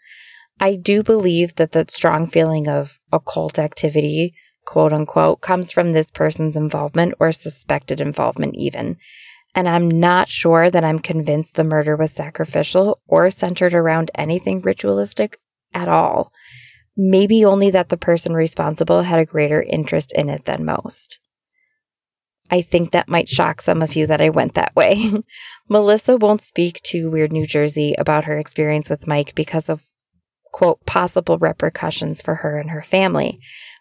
I 0.61 0.75
do 0.77 1.03
believe 1.03 1.55
that 1.57 1.73
that 1.73 1.91
strong 1.91 2.27
feeling 2.27 2.69
of 2.69 2.99
occult 3.13 3.59
activity, 3.59 4.35
quote 4.67 4.93
unquote, 4.93 5.41
comes 5.41 5.73
from 5.73 5.93
this 5.93 6.11
person's 6.11 6.57
involvement 6.57 7.15
or 7.19 7.33
suspected 7.33 8.01
involvement, 8.01 8.55
even. 8.57 8.97
And 9.55 9.69
I'm 9.69 9.89
not 9.89 10.29
sure 10.29 10.71
that 10.71 10.85
I'm 10.85 10.99
convinced 10.99 11.57
the 11.57 11.65
murder 11.65 11.95
was 11.97 12.13
sacrificial 12.13 13.01
or 13.07 13.31
centered 13.31 13.75
around 13.75 14.11
anything 14.15 14.61
ritualistic 14.63 15.39
at 15.75 15.89
all 15.89 16.33
maybe 16.97 17.45
only 17.45 17.71
that 17.71 17.89
the 17.89 17.97
person 17.97 18.35
responsible 18.35 19.03
had 19.03 19.19
a 19.19 19.27
greater 19.27 19.63
interest 19.63 20.13
in 20.15 20.29
it 20.29 20.45
than 20.45 20.65
most. 20.65 21.19
I 22.51 22.61
think 22.61 22.91
that 22.91 23.09
might 23.09 23.29
shock 23.29 23.63
some 23.63 23.81
of 23.81 23.97
you 23.97 24.07
that 24.07 24.21
I 24.21 24.29
went 24.29 24.55
that 24.55 24.77
way. 24.77 25.11
Melissa 25.69 26.17
won't 26.17 26.43
speak 26.43 26.81
to 26.85 27.11
Weird 27.11 27.33
New 27.33 27.47
Jersey 27.47 27.95
about 27.99 28.27
her 28.27 28.37
experience 28.37 28.91
with 28.91 29.07
Mike 29.07 29.35
because 29.35 29.71
of, 29.71 29.87
quote, 30.53 30.85
possible 30.85 31.39
repercussions 31.39 32.21
for 32.21 32.37
her 32.37 32.59
and 32.59 32.71
her 32.71 32.83
family. 32.83 33.39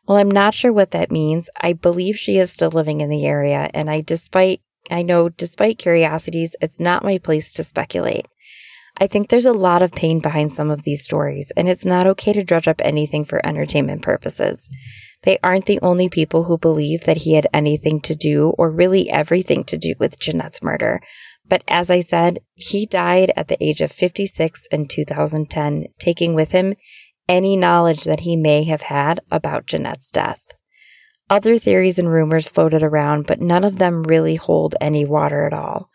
Well, 0.07 0.17
I'm 0.17 0.31
not 0.31 0.53
sure 0.53 0.71
what 0.71 0.91
that 0.91 1.11
means. 1.11 1.49
I 1.59 1.73
believe 1.73 2.17
she 2.17 2.37
is 2.37 2.51
still 2.51 2.71
living 2.71 3.01
in 3.01 3.09
the 3.09 3.25
area, 3.25 3.69
and 3.73 3.89
I, 3.89 4.01
despite, 4.01 4.61
I 4.89 5.01
know, 5.03 5.29
despite 5.29 5.77
curiosities, 5.77 6.55
it's 6.61 6.79
not 6.79 7.03
my 7.03 7.17
place 7.17 7.53
to 7.53 7.63
speculate. 7.63 8.27
I 8.99 9.07
think 9.07 9.29
there's 9.29 9.45
a 9.45 9.53
lot 9.53 9.81
of 9.81 9.91
pain 9.91 10.19
behind 10.19 10.51
some 10.51 10.69
of 10.69 10.83
these 10.83 11.03
stories, 11.03 11.51
and 11.55 11.69
it's 11.69 11.85
not 11.85 12.07
okay 12.07 12.33
to 12.33 12.43
drudge 12.43 12.67
up 12.67 12.81
anything 12.83 13.25
for 13.25 13.45
entertainment 13.45 14.01
purposes. 14.01 14.69
They 15.23 15.37
aren't 15.43 15.65
the 15.65 15.79
only 15.81 16.09
people 16.09 16.45
who 16.45 16.57
believe 16.57 17.05
that 17.05 17.17
he 17.17 17.33
had 17.33 17.47
anything 17.53 18.01
to 18.01 18.15
do 18.15 18.53
or 18.57 18.71
really 18.71 19.09
everything 19.09 19.63
to 19.65 19.77
do 19.77 19.93
with 19.99 20.19
Jeanette's 20.19 20.63
murder. 20.63 20.99
But 21.47 21.63
as 21.67 21.89
I 21.89 21.99
said, 21.99 22.39
he 22.55 22.85
died 22.85 23.31
at 23.35 23.47
the 23.47 23.63
age 23.63 23.81
of 23.81 23.91
56 23.91 24.67
in 24.71 24.87
2010, 24.87 25.87
taking 25.99 26.33
with 26.33 26.51
him 26.51 26.73
any 27.27 27.55
knowledge 27.55 28.03
that 28.03 28.21
he 28.21 28.35
may 28.35 28.63
have 28.63 28.83
had 28.83 29.19
about 29.29 29.67
Jeanette's 29.67 30.11
death. 30.11 30.41
Other 31.31 31.57
theories 31.57 31.97
and 31.97 32.11
rumors 32.11 32.49
floated 32.49 32.83
around, 32.83 33.25
but 33.25 33.39
none 33.39 33.63
of 33.63 33.77
them 33.77 34.03
really 34.03 34.35
hold 34.35 34.75
any 34.81 35.05
water 35.05 35.45
at 35.47 35.53
all. 35.53 35.89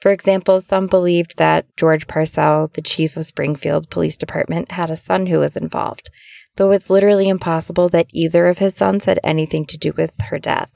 For 0.00 0.10
example, 0.10 0.60
some 0.60 0.88
believed 0.88 1.38
that 1.38 1.66
George 1.76 2.08
Parcell, 2.08 2.72
the 2.74 2.82
chief 2.82 3.16
of 3.16 3.24
Springfield 3.24 3.88
Police 3.88 4.16
Department, 4.16 4.72
had 4.72 4.90
a 4.90 4.96
son 4.96 5.26
who 5.26 5.38
was 5.38 5.56
involved, 5.56 6.10
though 6.56 6.72
it's 6.72 6.90
literally 6.90 7.28
impossible 7.28 7.88
that 7.90 8.08
either 8.12 8.48
of 8.48 8.58
his 8.58 8.74
sons 8.74 9.04
had 9.04 9.20
anything 9.22 9.64
to 9.66 9.78
do 9.78 9.92
with 9.96 10.20
her 10.22 10.40
death. 10.40 10.72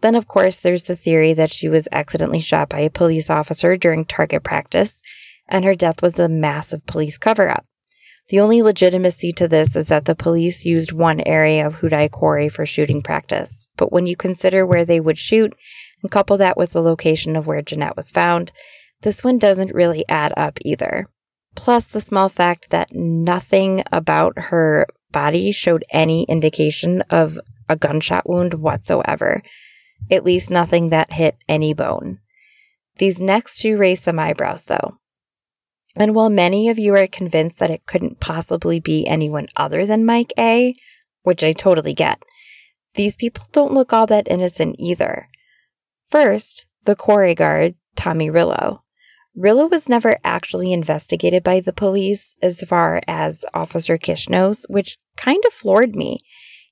Then, 0.00 0.16
of 0.16 0.26
course, 0.26 0.58
there's 0.58 0.84
the 0.84 0.96
theory 0.96 1.32
that 1.32 1.52
she 1.52 1.68
was 1.68 1.86
accidentally 1.92 2.40
shot 2.40 2.68
by 2.68 2.80
a 2.80 2.90
police 2.90 3.30
officer 3.30 3.76
during 3.76 4.06
target 4.06 4.42
practice, 4.42 4.98
and 5.48 5.64
her 5.64 5.74
death 5.76 6.02
was 6.02 6.18
a 6.18 6.28
massive 6.28 6.84
police 6.86 7.16
cover 7.16 7.48
up. 7.48 7.64
The 8.28 8.40
only 8.40 8.60
legitimacy 8.60 9.32
to 9.34 9.46
this 9.46 9.76
is 9.76 9.88
that 9.88 10.04
the 10.04 10.16
police 10.16 10.64
used 10.64 10.90
one 10.90 11.20
area 11.20 11.64
of 11.64 11.76
Houdaille 11.76 12.10
Quarry 12.10 12.48
for 12.48 12.66
shooting 12.66 13.00
practice. 13.00 13.68
But 13.76 13.92
when 13.92 14.06
you 14.06 14.16
consider 14.16 14.66
where 14.66 14.84
they 14.84 14.98
would 14.98 15.18
shoot 15.18 15.54
and 16.02 16.10
couple 16.10 16.36
that 16.38 16.56
with 16.56 16.72
the 16.72 16.82
location 16.82 17.36
of 17.36 17.46
where 17.46 17.62
Jeanette 17.62 17.96
was 17.96 18.10
found, 18.10 18.50
this 19.02 19.22
one 19.22 19.38
doesn't 19.38 19.74
really 19.74 20.04
add 20.08 20.32
up 20.36 20.58
either. 20.64 21.08
Plus, 21.54 21.88
the 21.88 22.00
small 22.00 22.28
fact 22.28 22.70
that 22.70 22.92
nothing 22.92 23.82
about 23.92 24.36
her 24.36 24.86
body 25.12 25.52
showed 25.52 25.84
any 25.90 26.24
indication 26.24 27.02
of 27.02 27.38
a 27.68 27.76
gunshot 27.76 28.28
wound 28.28 28.54
whatsoever, 28.54 29.40
at 30.10 30.24
least 30.24 30.50
nothing 30.50 30.88
that 30.88 31.12
hit 31.12 31.36
any 31.48 31.72
bone. 31.72 32.18
These 32.98 33.20
next 33.20 33.60
two 33.60 33.76
raise 33.76 34.02
some 34.02 34.18
eyebrows, 34.18 34.64
though. 34.64 34.98
And 35.96 36.14
while 36.14 36.30
many 36.30 36.68
of 36.68 36.78
you 36.78 36.94
are 36.94 37.06
convinced 37.06 37.58
that 37.58 37.70
it 37.70 37.86
couldn't 37.86 38.20
possibly 38.20 38.80
be 38.80 39.06
anyone 39.06 39.48
other 39.56 39.86
than 39.86 40.04
Mike 40.04 40.32
A., 40.38 40.74
which 41.22 41.42
I 41.42 41.52
totally 41.52 41.94
get, 41.94 42.22
these 42.94 43.16
people 43.16 43.44
don't 43.52 43.72
look 43.72 43.92
all 43.92 44.06
that 44.06 44.28
innocent 44.28 44.76
either. 44.78 45.28
First, 46.08 46.66
the 46.84 46.96
quarry 46.96 47.34
guard, 47.34 47.74
Tommy 47.94 48.30
Rillo. 48.30 48.80
Rillo 49.36 49.70
was 49.70 49.88
never 49.88 50.18
actually 50.24 50.72
investigated 50.72 51.42
by 51.42 51.60
the 51.60 51.72
police 51.72 52.34
as 52.40 52.62
far 52.62 53.02
as 53.06 53.44
Officer 53.52 53.98
Kish 53.98 54.28
knows, 54.28 54.64
which 54.68 54.98
kind 55.16 55.42
of 55.46 55.52
floored 55.52 55.94
me. 55.94 56.20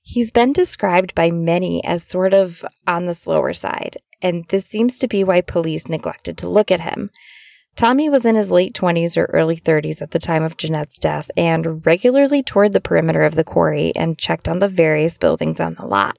He's 0.01 0.31
been 0.31 0.53
described 0.53 1.13
by 1.15 1.31
many 1.31 1.83
as 1.83 2.03
sort 2.03 2.33
of 2.33 2.65
on 2.87 3.05
the 3.05 3.13
slower 3.13 3.53
side, 3.53 3.97
and 4.21 4.45
this 4.49 4.65
seems 4.65 4.97
to 4.99 5.07
be 5.07 5.23
why 5.23 5.41
police 5.41 5.87
neglected 5.87 6.37
to 6.39 6.49
look 6.49 6.71
at 6.71 6.79
him. 6.79 7.11
Tommy 7.75 8.09
was 8.09 8.25
in 8.25 8.35
his 8.35 8.51
late 8.51 8.73
20s 8.73 9.17
or 9.17 9.25
early 9.25 9.57
30s 9.57 10.01
at 10.01 10.11
the 10.11 10.19
time 10.19 10.43
of 10.43 10.55
Jeanette's 10.55 10.97
death 10.97 11.29
and 11.35 11.85
regularly 11.85 12.41
toured 12.41 12.71
the 12.71 12.79
perimeter 12.79 13.23
of 13.23 13.35
the 13.35 13.43
quarry 13.43 13.91
and 13.95 14.17
checked 14.17 14.47
on 14.47 14.59
the 14.59 14.69
various 14.69 15.17
buildings 15.17 15.59
on 15.59 15.75
the 15.75 15.85
lot. 15.85 16.17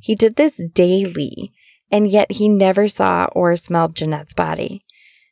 He 0.00 0.14
did 0.14 0.36
this 0.36 0.62
daily, 0.74 1.52
and 1.90 2.08
yet 2.08 2.32
he 2.32 2.48
never 2.48 2.86
saw 2.86 3.26
or 3.32 3.56
smelled 3.56 3.96
Jeanette's 3.96 4.34
body. 4.34 4.84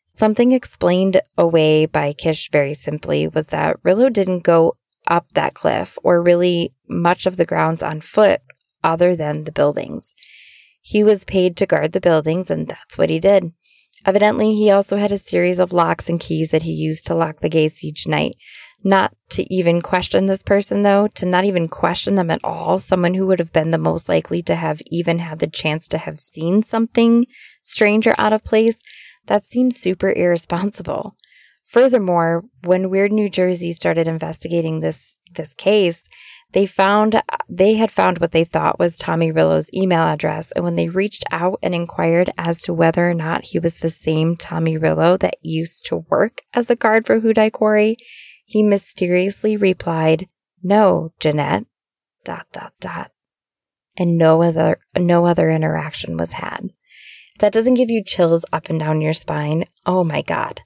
Something 0.09 0.50
explained 0.50 1.21
away 1.39 1.87
by 1.87 2.12
Kish 2.15 2.50
very 2.50 2.75
simply 2.75 3.29
was 3.29 3.47
that 3.49 3.81
Rillo 3.85 4.12
didn't 4.12 4.41
go 4.41 4.77
up 5.07 5.33
that 5.33 5.55
cliff 5.55 5.97
or 6.03 6.21
really 6.21 6.73
much 6.89 7.27
of 7.27 7.37
the 7.37 7.47
grounds 7.47 7.83
on 7.83 8.00
foot 8.00 8.41
other 8.83 9.15
than 9.15 9.45
the 9.45 9.53
buildings. 9.53 10.15
He 10.83 11.05
was 11.05 11.25
paid 11.25 11.57
to 11.59 11.67
guard 11.67 11.93
the 11.93 12.00
buildings, 12.00 12.51
and 12.51 12.66
that's 12.66 12.99
what 12.99 13.11
he 13.11 13.21
did. 13.21 13.53
Evidently, 14.07 14.55
he 14.55 14.71
also 14.71 14.97
had 14.97 15.13
a 15.13 15.19
series 15.19 15.59
of 15.59 15.73
locks 15.73 16.09
and 16.09 16.21
keys 16.21 16.51
that 16.51 16.63
he 16.63 16.73
used 16.73 17.07
to 17.07 17.15
lock 17.15 17.41
the 17.41 17.49
gates 17.49 17.85
each 17.85 18.07
night. 18.07 18.35
Not 18.83 19.15
to 19.31 19.55
even 19.55 19.83
question 19.83 20.25
this 20.25 20.43
person, 20.43 20.83
though, 20.83 21.07
to 21.09 21.27
not 21.27 21.45
even 21.45 21.69
question 21.69 22.15
them 22.15 22.31
at 22.31 22.41
all, 22.43 22.79
someone 22.79 23.13
who 23.13 23.27
would 23.27 23.39
have 23.39 23.53
been 23.53 23.71
the 23.71 23.79
most 23.79 24.09
likely 24.09 24.43
to 24.45 24.55
have 24.55 24.81
even 24.91 25.19
had 25.19 25.39
the 25.39 25.47
chance 25.47 25.87
to 25.89 25.99
have 25.99 26.19
seen 26.19 26.63
something 26.63 27.27
strange 27.63 28.07
or 28.07 28.15
out 28.17 28.33
of 28.33 28.43
place, 28.43 28.81
that 29.27 29.45
seems 29.45 29.77
super 29.77 30.13
irresponsible. 30.13 31.15
Furthermore, 31.67 32.45
when 32.65 32.91
Weird 32.91 33.13
New 33.13 33.29
Jersey 33.29 33.73
started 33.73 34.09
investigating 34.09 34.81
this, 34.81 35.19
this 35.35 35.55
case, 35.55 36.09
they 36.53 36.67
found 36.67 37.23
they 37.49 37.75
had 37.75 37.91
found 37.91 38.19
what 38.19 38.33
they 38.33 38.45
thought 38.45 38.79
was 38.79 38.99
Tommy 38.99 39.31
Rillo's 39.31 39.71
email 39.75 40.03
address, 40.03 40.51
and 40.53 40.65
when 40.65 40.75
they 40.75 40.89
reached 40.89 41.25
out 41.31 41.59
and 41.63 41.75
inquired 41.75 42.31
as 42.37 42.61
to 42.63 42.75
whether 42.75 43.09
or 43.09 43.15
not 43.15 43.45
he 43.47 43.59
was 43.59 43.79
the 43.79 43.91
same 43.91 44.37
Tommy 44.37 44.77
Rillo 44.77 45.19
that 45.19 45.37
used 45.43 45.87
to 45.87 46.05
work 46.09 46.43
as 46.53 46.69
a 46.71 46.77
guard 46.77 47.07
for 47.07 47.21
Houdaille 47.21 47.53
Quarry, 47.53 47.97
he 48.45 48.63
mysteriously 48.63 49.57
replied, 49.57 50.27
"No, 50.63 51.13
Jeanette." 51.21 51.67
Dot 52.25 52.47
dot 52.53 52.75
dot. 52.81 53.13
And 53.97 54.19
no 54.19 54.43
other 54.43 54.81
no 54.99 55.27
other 55.27 55.51
interaction 55.51 56.17
was 56.17 56.33
had. 56.33 56.71
If 57.35 57.39
that 57.41 57.53
doesn't 57.53 57.75
give 57.75 57.91
you 57.91 58.05
chills 58.05 58.45
up 58.53 58.69
and 58.69 58.79
down 58.79 59.01
your 59.01 59.13
spine, 59.13 59.65
oh 59.87 60.05
my 60.05 60.21
god. 60.21 60.61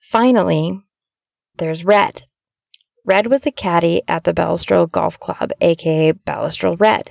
Finally, 0.00 0.80
there's 1.56 1.84
Red. 1.84 2.24
Red 3.10 3.26
was 3.26 3.44
a 3.44 3.50
caddy 3.50 4.02
at 4.06 4.22
the 4.22 4.32
Baltusrol 4.32 4.88
Golf 4.88 5.18
Club, 5.18 5.50
aka 5.60 6.12
Baltusrol 6.12 6.80
Red. 6.80 7.10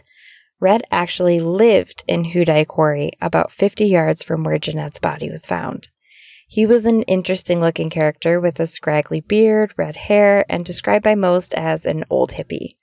Red 0.61 0.81
actually 0.91 1.41
lived 1.41 2.05
in 2.07 2.23
Houdaille 2.23 2.65
Quarry, 2.65 3.11
about 3.19 3.51
50 3.51 3.83
yards 3.85 4.23
from 4.23 4.45
where 4.45 4.57
Jeanette's 4.57 5.01
body 5.01 5.29
was 5.29 5.45
found. 5.45 5.89
He 6.47 6.65
was 6.65 6.85
an 6.85 7.01
interesting 7.01 7.59
looking 7.59 7.89
character 7.89 8.39
with 8.39 8.61
a 8.61 8.65
scraggly 8.65 9.19
beard, 9.19 9.73
red 9.75 9.97
hair, 9.97 10.45
and 10.47 10.63
described 10.63 11.03
by 11.03 11.15
most 11.15 11.53
as 11.53 11.85
an 11.85 12.05
old 12.09 12.31
hippie. 12.31 12.77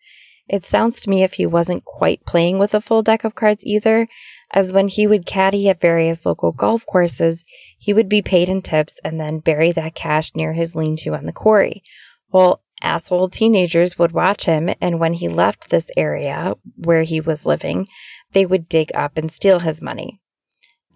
It 0.47 0.63
sounds 0.63 1.01
to 1.01 1.09
me 1.09 1.23
if 1.23 1.33
he 1.33 1.47
wasn't 1.47 1.87
quite 1.87 2.27
playing 2.27 2.59
with 2.59 2.75
a 2.75 2.83
full 2.83 3.01
deck 3.01 3.25
of 3.25 3.35
cards 3.35 3.65
either, 3.65 4.09
as 4.53 4.75
when 4.75 4.89
he 4.89 5.07
would 5.07 5.25
caddy 5.25 5.71
at 5.71 5.81
various 5.81 6.27
local 6.27 6.53
golf 6.53 6.85
courses, 6.85 7.45
he 7.79 7.95
would 7.95 8.11
be 8.11 8.21
paid 8.21 8.51
in 8.51 8.61
tips 8.61 9.01
and 9.03 9.19
then 9.19 9.39
bury 9.39 9.73
that 9.73 9.95
cash 9.95 10.33
near 10.35 10.53
his 10.53 10.75
lean 10.75 10.99
to 10.99 11.15
on 11.15 11.25
the 11.25 11.33
quarry. 11.33 11.83
Well, 12.31 12.61
asshole 12.83 13.29
teenagers 13.29 13.99
would 13.99 14.13
watch 14.13 14.45
him, 14.45 14.71
and 14.81 15.01
when 15.01 15.15
he 15.15 15.29
left 15.29 15.71
this 15.71 15.91
area 15.97 16.55
where 16.77 17.03
he 17.03 17.21
was 17.21 17.47
living, 17.47 17.87
they 18.33 18.47
would 18.47 18.69
dig 18.69 18.91
up 18.95 19.19
and 19.19 19.31
steal 19.31 19.61
his 19.61 19.81
money. 19.81 20.21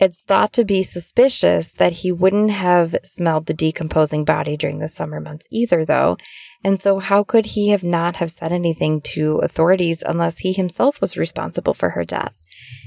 It's 0.00 0.22
thought 0.22 0.54
to 0.54 0.64
be 0.64 0.82
suspicious 0.82 1.74
that 1.74 1.92
he 1.92 2.10
wouldn't 2.10 2.52
have 2.52 2.96
smelled 3.04 3.44
the 3.44 3.52
decomposing 3.52 4.24
body 4.24 4.56
during 4.56 4.78
the 4.78 4.88
summer 4.88 5.20
months 5.20 5.46
either, 5.50 5.84
though. 5.84 6.16
And 6.64 6.80
so 6.80 7.00
how 7.00 7.22
could 7.22 7.44
he 7.44 7.68
have 7.68 7.84
not 7.84 8.16
have 8.16 8.30
said 8.30 8.50
anything 8.50 9.02
to 9.12 9.36
authorities 9.38 10.02
unless 10.06 10.38
he 10.38 10.54
himself 10.54 11.02
was 11.02 11.18
responsible 11.18 11.74
for 11.74 11.90
her 11.90 12.04
death? 12.04 12.34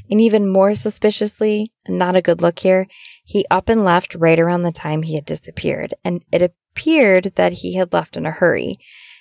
And 0.10 0.20
even 0.20 0.52
more 0.52 0.74
suspiciously, 0.74 1.72
not 1.88 2.16
a 2.16 2.22
good 2.22 2.42
look 2.42 2.60
here, 2.60 2.88
he 3.24 3.46
up 3.52 3.70
and 3.70 3.84
left 3.84 4.16
right 4.16 4.40
around 4.40 4.64
the 4.64 4.72
time 4.72 5.04
he 5.04 5.14
had 5.14 5.26
disappeared. 5.26 5.94
And 6.04 6.26
it 6.32 6.56
appeared 6.74 7.34
that 7.36 7.54
he 7.54 7.76
had 7.76 7.94
left 7.94 8.18
in 8.18 8.26
a 8.26 8.32
hurry. 8.32 8.74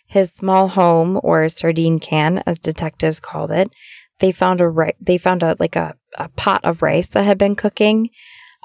His 0.06 0.32
small 0.32 0.68
home, 0.68 1.18
or 1.22 1.48
sardine 1.48 1.98
can, 1.98 2.42
as 2.46 2.58
detectives 2.58 3.20
called 3.20 3.50
it, 3.50 3.70
they 4.18 4.32
found 4.32 4.60
a 4.60 4.68
ri- 4.68 4.94
they 5.00 5.18
found 5.18 5.42
a 5.42 5.56
like 5.58 5.76
a, 5.76 5.94
a 6.18 6.28
pot 6.30 6.60
of 6.64 6.82
rice 6.82 7.08
that 7.10 7.24
had 7.24 7.38
been 7.38 7.56
cooking. 7.56 8.10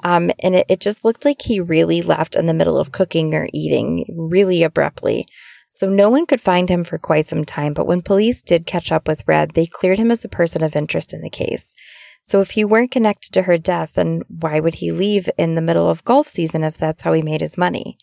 Um, 0.04 0.30
and 0.40 0.54
it, 0.54 0.66
it 0.68 0.80
just 0.80 1.04
looked 1.04 1.24
like 1.24 1.42
he 1.42 1.60
really 1.60 2.02
left 2.02 2.36
in 2.36 2.46
the 2.46 2.54
middle 2.54 2.78
of 2.78 2.92
cooking 2.92 3.34
or 3.34 3.48
eating 3.52 4.04
really 4.16 4.62
abruptly. 4.62 5.24
So 5.68 5.88
no 5.88 6.08
one 6.08 6.26
could 6.26 6.40
find 6.40 6.68
him 6.68 6.84
for 6.84 6.98
quite 6.98 7.26
some 7.26 7.44
time, 7.44 7.74
but 7.74 7.86
when 7.86 8.02
police 8.02 8.42
did 8.42 8.64
catch 8.64 8.92
up 8.92 9.08
with 9.08 9.26
Red, 9.26 9.50
they 9.50 9.66
cleared 9.66 9.98
him 9.98 10.10
as 10.10 10.24
a 10.24 10.28
person 10.28 10.62
of 10.62 10.76
interest 10.76 11.12
in 11.12 11.20
the 11.20 11.28
case. 11.28 11.74
So 12.22 12.40
if 12.40 12.52
he 12.52 12.64
weren't 12.64 12.90
connected 12.90 13.32
to 13.32 13.42
her 13.42 13.56
death, 13.56 13.94
then 13.94 14.22
why 14.28 14.60
would 14.60 14.76
he 14.76 14.92
leave 14.92 15.28
in 15.36 15.54
the 15.54 15.62
middle 15.62 15.88
of 15.88 16.04
golf 16.04 16.28
season 16.28 16.62
if 16.62 16.76
that's 16.76 17.02
how 17.02 17.12
he 17.12 17.22
made 17.22 17.40
his 17.40 17.58
money? 17.58 17.98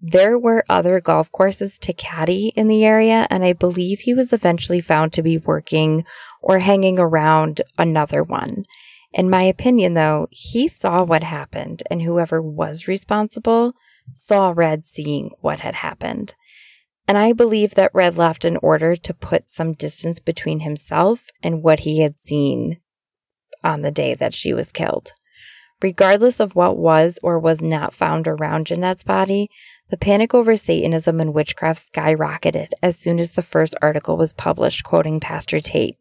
There 0.00 0.38
were 0.38 0.64
other 0.68 1.00
golf 1.00 1.32
courses 1.32 1.78
to 1.80 1.92
caddy 1.92 2.52
in 2.54 2.68
the 2.68 2.84
area, 2.84 3.26
and 3.30 3.44
I 3.44 3.52
believe 3.52 4.00
he 4.00 4.14
was 4.14 4.32
eventually 4.32 4.80
found 4.80 5.12
to 5.12 5.22
be 5.22 5.38
working 5.38 6.04
or 6.40 6.60
hanging 6.60 7.00
around 7.00 7.62
another 7.76 8.22
one. 8.22 8.64
In 9.12 9.28
my 9.28 9.42
opinion, 9.42 9.94
though, 9.94 10.28
he 10.30 10.68
saw 10.68 11.02
what 11.02 11.24
happened, 11.24 11.82
and 11.90 12.02
whoever 12.02 12.40
was 12.40 12.86
responsible 12.86 13.72
saw 14.10 14.52
Red 14.54 14.86
seeing 14.86 15.30
what 15.40 15.60
had 15.60 15.76
happened. 15.76 16.34
And 17.08 17.18
I 17.18 17.32
believe 17.32 17.74
that 17.74 17.94
Red 17.94 18.16
left 18.16 18.44
in 18.44 18.58
order 18.58 18.94
to 18.94 19.14
put 19.14 19.48
some 19.48 19.72
distance 19.72 20.20
between 20.20 20.60
himself 20.60 21.30
and 21.42 21.62
what 21.62 21.80
he 21.80 22.02
had 22.02 22.18
seen 22.18 22.78
on 23.64 23.80
the 23.80 23.90
day 23.90 24.14
that 24.14 24.34
she 24.34 24.52
was 24.52 24.70
killed. 24.70 25.12
Regardless 25.80 26.38
of 26.38 26.54
what 26.54 26.76
was 26.76 27.18
or 27.22 27.38
was 27.38 27.62
not 27.62 27.94
found 27.94 28.28
around 28.28 28.66
Jeanette's 28.66 29.04
body, 29.04 29.48
the 29.90 29.96
panic 29.96 30.34
over 30.34 30.56
Satanism 30.56 31.20
and 31.20 31.34
witchcraft 31.34 31.92
skyrocketed 31.92 32.70
as 32.82 32.98
soon 32.98 33.18
as 33.18 33.32
the 33.32 33.42
first 33.42 33.74
article 33.80 34.16
was 34.16 34.34
published 34.34 34.84
quoting 34.84 35.20
Pastor 35.20 35.60
Tate. 35.60 35.96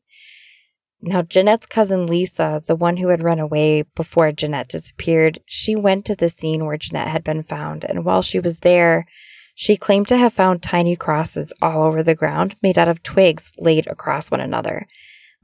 Now, 1.02 1.22
Jeanette's 1.22 1.68
cousin 1.68 2.08
Lisa, 2.08 2.64
the 2.66 2.76
one 2.76 2.98
who 2.98 3.10
had 3.10 3.24
run 3.24 3.40
away 3.40 3.84
before 3.96 4.32
Jeanette 4.32 4.70
disappeared, 4.70 5.40
she 5.46 5.76
went 5.76 6.06
to 6.06 6.16
the 6.16 6.28
scene 6.28 6.66
where 6.66 6.78
Jeanette 6.78 7.10
had 7.10 7.24
been 7.24 7.44
found, 7.44 7.86
and 7.86 8.04
while 8.04 8.24
she 8.24 8.40
was 8.40 8.60
there, 8.60 9.06
she 9.54 9.78
claimed 9.78 10.08
to 10.08 10.18
have 10.18 10.34
found 10.34 10.62
tiny 10.62 10.96
crosses 10.96 11.54
all 11.62 11.84
over 11.84 12.04
the 12.04 12.16
ground 12.16 12.56
made 12.62 12.78
out 12.78 12.88
of 12.88 13.04
twigs 13.04 13.52
laid 13.58 13.88
across 13.88 14.32
one 14.32 14.40
another. 14.40 14.88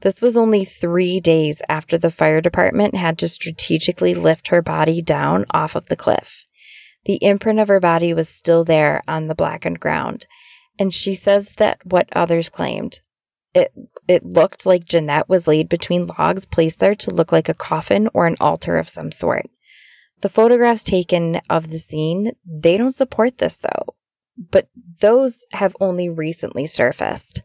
This 0.00 0.20
was 0.20 0.36
only 0.36 0.64
three 0.64 1.18
days 1.18 1.62
after 1.68 1.96
the 1.96 2.10
fire 2.10 2.40
department 2.40 2.94
had 2.94 3.16
to 3.18 3.28
strategically 3.28 4.14
lift 4.14 4.48
her 4.48 4.60
body 4.60 5.00
down 5.00 5.46
off 5.50 5.74
of 5.74 5.86
the 5.86 5.96
cliff. 5.96 6.44
The 7.04 7.22
imprint 7.22 7.60
of 7.60 7.68
her 7.68 7.80
body 7.80 8.14
was 8.14 8.28
still 8.28 8.64
there 8.64 9.02
on 9.06 9.26
the 9.26 9.34
blackened 9.34 9.80
ground, 9.80 10.26
and 10.78 10.92
she 10.92 11.14
says 11.14 11.52
that 11.52 11.78
what 11.84 12.08
others 12.12 12.48
claimed. 12.48 13.00
It, 13.54 13.72
it 14.08 14.24
looked 14.24 14.66
like 14.66 14.84
Jeanette 14.84 15.28
was 15.28 15.46
laid 15.46 15.68
between 15.68 16.08
logs 16.18 16.46
placed 16.46 16.80
there 16.80 16.94
to 16.96 17.10
look 17.10 17.30
like 17.30 17.48
a 17.48 17.54
coffin 17.54 18.08
or 18.12 18.26
an 18.26 18.36
altar 18.40 18.78
of 18.78 18.88
some 18.88 19.12
sort. 19.12 19.46
The 20.22 20.28
photographs 20.28 20.82
taken 20.82 21.40
of 21.50 21.70
the 21.70 21.78
scene, 21.78 22.32
they 22.44 22.76
don't 22.78 22.92
support 22.92 23.38
this 23.38 23.58
though, 23.58 23.94
but 24.36 24.68
those 25.00 25.44
have 25.52 25.76
only 25.80 26.08
recently 26.08 26.66
surfaced. 26.66 27.42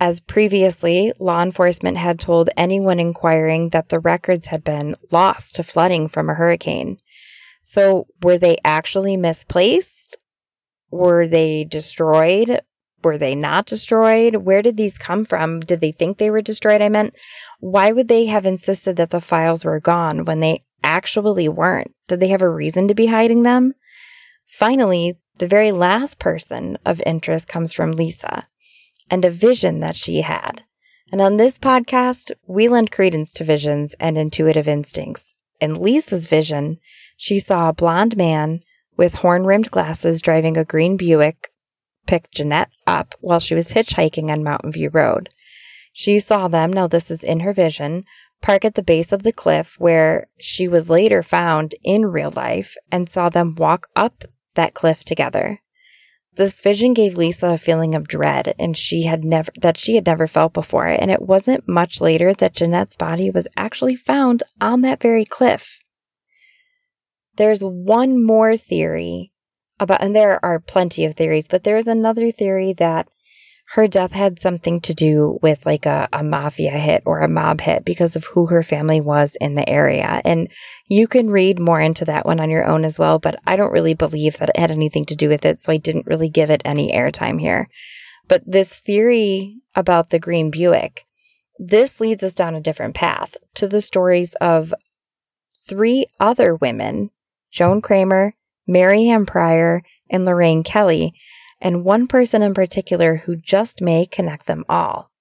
As 0.00 0.20
previously, 0.20 1.12
law 1.20 1.42
enforcement 1.42 1.98
had 1.98 2.18
told 2.18 2.50
anyone 2.56 2.98
inquiring 2.98 3.68
that 3.68 3.90
the 3.90 4.00
records 4.00 4.46
had 4.46 4.64
been 4.64 4.96
lost 5.12 5.54
to 5.56 5.62
flooding 5.62 6.08
from 6.08 6.28
a 6.28 6.34
hurricane. 6.34 6.98
So, 7.66 8.08
were 8.22 8.36
they 8.36 8.58
actually 8.62 9.16
misplaced? 9.16 10.18
Were 10.90 11.26
they 11.26 11.64
destroyed? 11.64 12.60
Were 13.02 13.16
they 13.16 13.34
not 13.34 13.64
destroyed? 13.64 14.36
Where 14.36 14.60
did 14.60 14.76
these 14.76 14.98
come 14.98 15.24
from? 15.24 15.60
Did 15.60 15.80
they 15.80 15.90
think 15.90 16.18
they 16.18 16.28
were 16.28 16.42
destroyed? 16.42 16.82
I 16.82 16.90
meant, 16.90 17.14
why 17.60 17.90
would 17.90 18.08
they 18.08 18.26
have 18.26 18.44
insisted 18.44 18.96
that 18.96 19.08
the 19.08 19.20
files 19.20 19.64
were 19.64 19.80
gone 19.80 20.26
when 20.26 20.40
they 20.40 20.60
actually 20.82 21.48
weren't? 21.48 21.94
Did 22.06 22.20
they 22.20 22.28
have 22.28 22.42
a 22.42 22.50
reason 22.50 22.86
to 22.86 22.94
be 22.94 23.06
hiding 23.06 23.44
them? 23.44 23.72
Finally, 24.46 25.14
the 25.38 25.48
very 25.48 25.72
last 25.72 26.18
person 26.18 26.76
of 26.84 27.02
interest 27.06 27.48
comes 27.48 27.72
from 27.72 27.92
Lisa 27.92 28.44
and 29.10 29.24
a 29.24 29.30
vision 29.30 29.80
that 29.80 29.96
she 29.96 30.20
had. 30.20 30.64
And 31.10 31.22
on 31.22 31.38
this 31.38 31.58
podcast, 31.58 32.30
we 32.46 32.68
lend 32.68 32.90
credence 32.90 33.32
to 33.32 33.44
visions 33.44 33.94
and 33.98 34.18
intuitive 34.18 34.68
instincts. 34.68 35.32
In 35.60 35.80
Lisa's 35.80 36.26
vision, 36.26 36.78
she 37.16 37.38
saw 37.38 37.68
a 37.68 37.74
blond 37.74 38.16
man 38.16 38.60
with 38.96 39.16
horn 39.16 39.44
rimmed 39.44 39.70
glasses 39.70 40.22
driving 40.22 40.56
a 40.56 40.64
green 40.64 40.96
Buick 40.96 41.50
pick 42.06 42.30
Jeanette 42.30 42.70
up 42.86 43.14
while 43.20 43.40
she 43.40 43.54
was 43.54 43.72
hitchhiking 43.72 44.30
on 44.30 44.44
Mountain 44.44 44.72
View 44.72 44.90
Road. 44.90 45.28
She 45.92 46.18
saw 46.18 46.48
them, 46.48 46.72
now 46.72 46.86
this 46.86 47.10
is 47.10 47.22
in 47.22 47.40
her 47.40 47.52
vision, 47.52 48.04
park 48.42 48.64
at 48.64 48.74
the 48.74 48.82
base 48.82 49.12
of 49.12 49.22
the 49.22 49.32
cliff 49.32 49.76
where 49.78 50.26
she 50.38 50.68
was 50.68 50.90
later 50.90 51.22
found 51.22 51.74
in 51.82 52.06
real 52.06 52.30
life 52.30 52.76
and 52.90 53.08
saw 53.08 53.28
them 53.28 53.54
walk 53.54 53.88
up 53.96 54.24
that 54.54 54.74
cliff 54.74 55.04
together. 55.04 55.60
This 56.36 56.60
vision 56.60 56.94
gave 56.94 57.16
Lisa 57.16 57.48
a 57.48 57.58
feeling 57.58 57.94
of 57.94 58.08
dread 58.08 58.54
and 58.58 58.76
she 58.76 59.04
had 59.04 59.24
never 59.24 59.52
that 59.60 59.76
she 59.76 59.94
had 59.94 60.06
never 60.06 60.26
felt 60.26 60.52
before 60.52 60.86
and 60.86 61.10
it 61.10 61.22
wasn't 61.22 61.68
much 61.68 62.00
later 62.00 62.34
that 62.34 62.54
Jeanette's 62.54 62.96
body 62.96 63.30
was 63.30 63.46
actually 63.56 63.94
found 63.94 64.42
on 64.60 64.80
that 64.80 65.00
very 65.00 65.24
cliff. 65.24 65.78
There's 67.36 67.60
one 67.60 68.24
more 68.24 68.56
theory 68.56 69.32
about 69.80 70.02
and 70.02 70.14
there 70.14 70.44
are 70.44 70.60
plenty 70.60 71.04
of 71.04 71.14
theories, 71.14 71.48
but 71.48 71.64
there's 71.64 71.86
another 71.86 72.30
theory 72.30 72.72
that 72.74 73.08
her 73.70 73.86
death 73.86 74.12
had 74.12 74.38
something 74.38 74.80
to 74.82 74.94
do 74.94 75.38
with 75.42 75.64
like 75.64 75.86
a, 75.86 76.08
a 76.12 76.22
mafia 76.22 76.72
hit 76.72 77.02
or 77.06 77.20
a 77.20 77.28
mob 77.28 77.62
hit 77.62 77.84
because 77.84 78.14
of 78.14 78.26
who 78.26 78.46
her 78.46 78.62
family 78.62 79.00
was 79.00 79.36
in 79.40 79.54
the 79.54 79.68
area. 79.68 80.20
And 80.24 80.50
you 80.86 81.08
can 81.08 81.30
read 81.30 81.58
more 81.58 81.80
into 81.80 82.04
that 82.04 82.26
one 82.26 82.40
on 82.40 82.50
your 82.50 82.66
own 82.66 82.84
as 82.84 82.98
well, 82.98 83.18
but 83.18 83.36
I 83.46 83.56
don't 83.56 83.72
really 83.72 83.94
believe 83.94 84.36
that 84.36 84.50
it 84.50 84.58
had 84.58 84.70
anything 84.70 85.06
to 85.06 85.16
do 85.16 85.28
with 85.28 85.44
it. 85.44 85.60
So 85.60 85.72
I 85.72 85.78
didn't 85.78 86.06
really 86.06 86.28
give 86.28 86.50
it 86.50 86.62
any 86.64 86.92
airtime 86.92 87.40
here. 87.40 87.68
But 88.28 88.42
this 88.46 88.76
theory 88.76 89.56
about 89.74 90.10
the 90.10 90.18
green 90.18 90.50
Buick, 90.50 91.02
this 91.58 92.00
leads 92.00 92.22
us 92.22 92.34
down 92.34 92.54
a 92.54 92.60
different 92.60 92.94
path 92.94 93.36
to 93.54 93.66
the 93.66 93.80
stories 93.80 94.34
of 94.40 94.74
three 95.66 96.06
other 96.20 96.54
women, 96.54 97.10
Joan 97.54 97.80
Kramer, 97.80 98.34
Mary 98.66 99.08
Ann 99.08 99.26
Pryor, 99.26 99.84
and 100.10 100.24
Lorraine 100.24 100.64
Kelly, 100.64 101.12
and 101.60 101.84
one 101.84 102.08
person 102.08 102.42
in 102.42 102.52
particular 102.52 103.18
who 103.18 103.36
just 103.36 103.80
may 103.80 104.06
connect 104.06 104.46
them 104.46 104.64
all. 104.68 105.12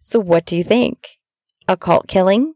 So, 0.00 0.18
what 0.18 0.44
do 0.44 0.56
you 0.56 0.64
think? 0.64 1.06
Occult 1.68 2.08
killing? 2.08 2.54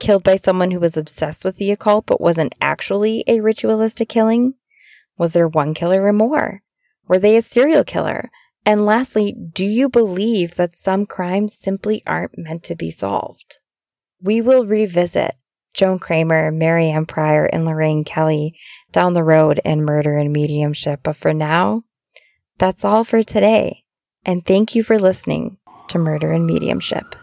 Killed 0.00 0.24
by 0.24 0.34
someone 0.34 0.72
who 0.72 0.80
was 0.80 0.96
obsessed 0.96 1.44
with 1.44 1.58
the 1.58 1.70
occult 1.70 2.06
but 2.06 2.20
wasn't 2.20 2.56
actually 2.60 3.22
a 3.28 3.40
ritualistic 3.40 4.08
killing? 4.08 4.54
Was 5.16 5.32
there 5.32 5.48
one 5.48 5.72
killer 5.72 6.02
or 6.02 6.12
more? 6.12 6.62
Were 7.06 7.20
they 7.20 7.36
a 7.36 7.42
serial 7.42 7.84
killer? 7.84 8.30
And 8.66 8.84
lastly, 8.84 9.32
do 9.32 9.64
you 9.64 9.88
believe 9.88 10.56
that 10.56 10.76
some 10.76 11.06
crimes 11.06 11.56
simply 11.56 12.02
aren't 12.04 12.36
meant 12.36 12.64
to 12.64 12.74
be 12.74 12.90
solved? 12.90 13.58
We 14.20 14.40
will 14.40 14.66
revisit 14.66 15.36
Joan 15.74 15.98
Kramer, 15.98 16.50
Mary 16.50 16.90
Ann 16.90 17.06
Pryor, 17.06 17.46
and 17.46 17.64
Lorraine 17.64 18.04
Kelly 18.04 18.58
down 18.92 19.12
the 19.12 19.24
road 19.24 19.60
in 19.64 19.84
Murder 19.84 20.16
and 20.16 20.32
Mediumship. 20.32 21.00
But 21.02 21.16
for 21.16 21.32
now, 21.32 21.82
that's 22.58 22.84
all 22.84 23.04
for 23.04 23.22
today, 23.22 23.84
and 24.24 24.44
thank 24.44 24.74
you 24.74 24.82
for 24.82 24.98
listening 24.98 25.58
to 25.88 25.98
Murder 25.98 26.32
and 26.32 26.46
Mediumship. 26.46 27.14